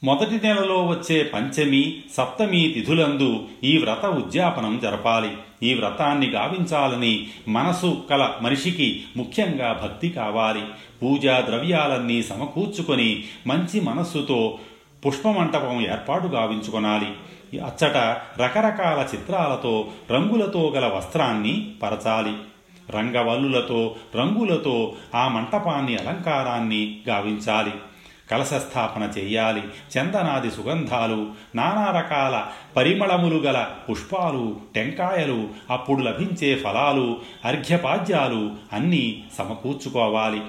మొదటి 0.03 0.47
నెలలో 0.47 0.85
వచ్చే 0.85 1.23
పంచమి 1.23 2.01
సప్తమి 2.17 2.71
తిథులందు 2.75 3.45
ఈ 3.63 3.77
వ్రత 3.77 4.05
ఉద్యాపనం 4.05 4.79
జరపాలి. 4.83 5.31
ఈ 5.63 5.73
వ్రతాన్ని 5.73 6.29
గావించాలని 6.29 7.27
మనసు 7.47 8.03
కల 8.09 8.33
మనిషికి 8.41 9.03
ముఖ్యంగా 9.17 9.79
భక్తి 9.83 10.09
కావాలి. 10.09 10.61
పూజా 11.03 11.41
ద్రవ్యాలన్నీ 11.41 12.23
సమకూర్చుకొని 12.23 13.23
మంచి 13.47 13.81
మనస్సుతో 13.81 14.59
పుష్పమంటపం 15.07 15.81
ఏర్పాటు 15.81 16.27
గావించుకొనాలి. 16.27 17.09
అచ్చట 17.59 17.97
రకరకాల 18.41 19.07
చిత్రాలతో 19.15 19.87
రంగులతో 20.11 20.71
గల 20.75 20.85
వస్త్రాన్ని 20.87 21.71
పరచాలి. 21.83 22.33
రంగవల్లులతో 22.89 23.95
రంగులతో 24.15 24.93
ఆ 25.15 25.27
మంటపాన్ని 25.27 25.95
అలంకారాన్ని 25.95 26.97
గావించాలి. 27.07 27.71
కలశస్థాపన 28.31 29.11
చెయ్యాలి. 29.17 29.61
చందనాది 29.97 30.51
సుగంధాలు 30.51 31.31
నానా 31.55 31.91
రకాల 31.91 32.45
పరిమళములు 32.75 33.35
గల 33.35 33.67
పుష్పాలు 33.89 34.61
టెంకాయలు 34.75 35.49
అప్పుడు 35.69 36.01
లభించే 36.01 36.55
ఫలాలు 36.55 37.17
అర్ఘ్యపాద్యాలు 37.45 38.51
అన్నీ 38.73 39.23
సమకూర్చుకోవాలి. 39.37 40.41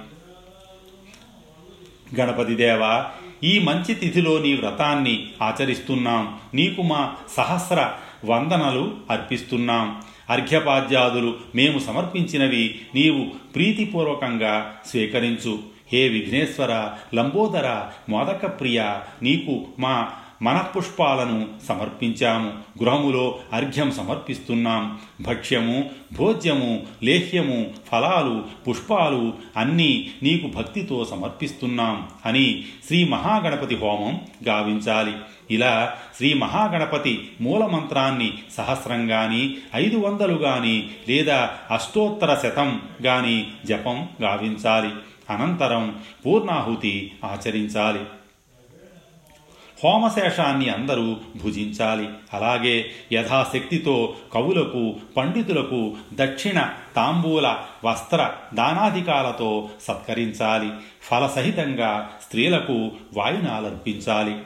గణపతి 2.20 2.54
దేవ 2.54 3.04
ఈ 3.44 3.58
మంచి 3.58 3.94
తిథిలో 3.94 4.38
నీ 4.38 4.54
వ్రతాన్ని 4.54 5.26
ఆచరిస్తున్నాం. 5.42 6.38
నీకు 6.54 6.82
మా 6.82 7.14
సహస్ర 7.36 7.92
వందనలు 8.24 8.96
అర్పిస్తున్నాం. 9.10 10.02
అర్ఘ్యపాద్యాదులు 10.30 11.36
మేము 11.54 11.78
సమర్పించినవి 11.78 12.80
నీవు 12.94 13.52
ప్రీతిపూర్వకంగా 13.54 14.74
స్వీకరించు. 14.86 15.77
హే 15.92 16.08
విఘ్నేశ్వర 16.08 16.90
లంబోదర 17.14 17.84
మోదక 18.08 18.60
ప్రియ 18.60 18.82
నీకు 19.22 19.66
మా 19.78 20.10
మనఃపుష్పాలను 20.42 21.48
సమర్పించాము. 21.68 22.52
గృహములో 22.82 23.38
అర్ఘ్యం 23.52 23.90
సమర్పిస్తున్నాం. 23.90 24.98
భక్ష్యము 25.20 25.90
భోజ్యము 26.16 26.82
లేహ్యము 27.02 27.70
ఫలాలు 27.92 28.44
పుష్పాలు 28.68 29.32
అన్నీ 29.56 30.10
నీకు 30.22 30.46
భక్తితో 30.46 31.04
సమర్పిస్తున్నాం 31.04 32.08
అని 32.26 32.64
శ్రీ 32.86 33.04
మహాగణపతి 33.04 33.76
హోమం 33.76 34.20
గావించాలి. 34.48 35.12
ఇలా 35.50 35.94
శ్రీ 36.16 36.34
మహాగణపతి 36.34 37.30
మూలమంత్రాన్ని 37.40 38.32
సహస్రం 38.52 39.10
గాని 39.10 39.56
ఐదు 39.74 39.96
వందలు 39.96 40.34
గాని 40.34 40.90
లేదా 41.08 41.50
అష్టోత్తర 41.70 42.34
శతం 42.34 42.82
గాని 43.02 43.46
జపం 43.66 44.08
గావించాలి. 44.22 44.90
అనంతరం 45.30 46.02
పూర్ణాహుతి 46.26 47.12
ఆచరించాలి. 47.24 48.04
హోమశేషాన్ని 49.84 50.68
అందరూ 50.68 51.16
భుజించాలి. 51.44 52.08
అలాగే 52.32 52.90
యథాశక్తితో 53.12 54.14
కవులకు 54.32 54.96
పండితులకు 55.16 55.96
దక్షిణ 56.14 56.70
తాంబూల 56.96 57.56
వస్త్ర 57.84 58.30
దానాధికాలతో 58.54 59.68
సత్కరించాలి. 59.82 60.70
ఫలసహితంగా 61.02 62.10
స్త్రీలకు 62.22 62.90
వాయునాలర్పించాలి. 63.16 64.36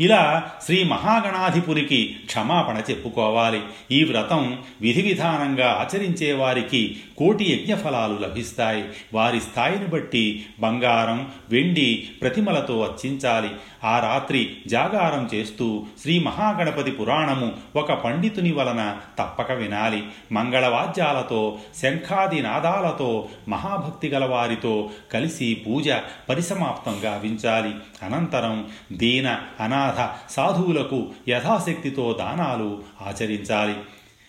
ఇలా 0.00 0.50
శ్రీ 0.64 0.84
మహాగణాధిపురికి 0.84 2.16
క్షమాపణ 2.26 2.82
చెప్పుకోవాలి. 2.90 3.62
ఈ 3.90 4.04
వ్రతం 4.04 4.58
విధి 4.80 5.02
విధానంగా 5.02 5.70
ఆచరించే 5.70 6.32
వారికి 6.32 7.00
కోటి 7.18 7.52
యజ్ఞఫలాలు 7.52 8.18
లభిస్తాయి. 8.18 8.84
వారి 9.14 9.40
స్థాయిని 9.40 9.86
బట్టి 9.86 10.46
బంగారం 10.60 11.28
వెండి 11.50 12.08
ప్రతిమలతో 12.22 12.82
అర్చించాలి. 12.82 13.50
ఆ 13.84 13.98
రాత్రి 13.98 14.56
జాగారం 14.66 15.30
చేస్తూ 15.34 15.86
శ్రీ 16.02 16.18
మహాగణపతి 16.18 16.90
పురాణము 16.90 17.52
ఒక 17.76 17.92
పండితుని 17.92 18.52
వలన 18.52 18.96
తప్పక 19.18 19.52
వినాలి. 19.52 20.02
మంగళవాద్యాలతో 20.32 21.58
శంఖాది 21.82 22.42
నాదాలతో 22.42 23.28
మహాభక్తి 23.48 24.08
గలవారితో 24.08 24.90
కలిసి 25.12 25.54
పూజ 25.54 25.90
పరిసమాప్తం 26.28 27.00
గావించాలి 27.04 27.74
అనంతరం 28.02 28.66
దీన 28.92 29.38
అనా 29.60 29.91
అనాథ 29.92 30.32
సాధువులకు 30.32 31.10
యథాశక్తితో 31.28 32.12
దానాలు 32.12 32.82
ఆచరించాలి. 33.02 33.76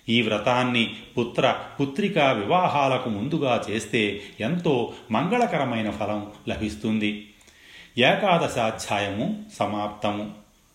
ఈ 0.10 0.22
వ్రతాన్ని 0.22 0.96
పుత్ర 1.18 1.56
పుత్రికా 1.82 2.32
వివాహాలకు 2.32 3.10
ముందుగా 3.10 3.64
చేస్తే 3.70 4.22
ఎంతో 4.40 4.94
మంగళకరమైన 5.12 5.90
ఫలం 5.90 6.32
లభిస్తుంది. 6.50 7.34
ఏకాదశాధ్యాయము 7.98 9.44
సమాప్తము. 9.60 10.32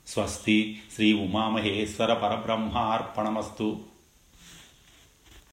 స్వస్తి 0.06 0.82
శ్రీ 0.94 1.12
ఉమామహేశ్వర 1.12 2.14
పరబ్రహ్మార్పణమస్తు. 2.14 3.80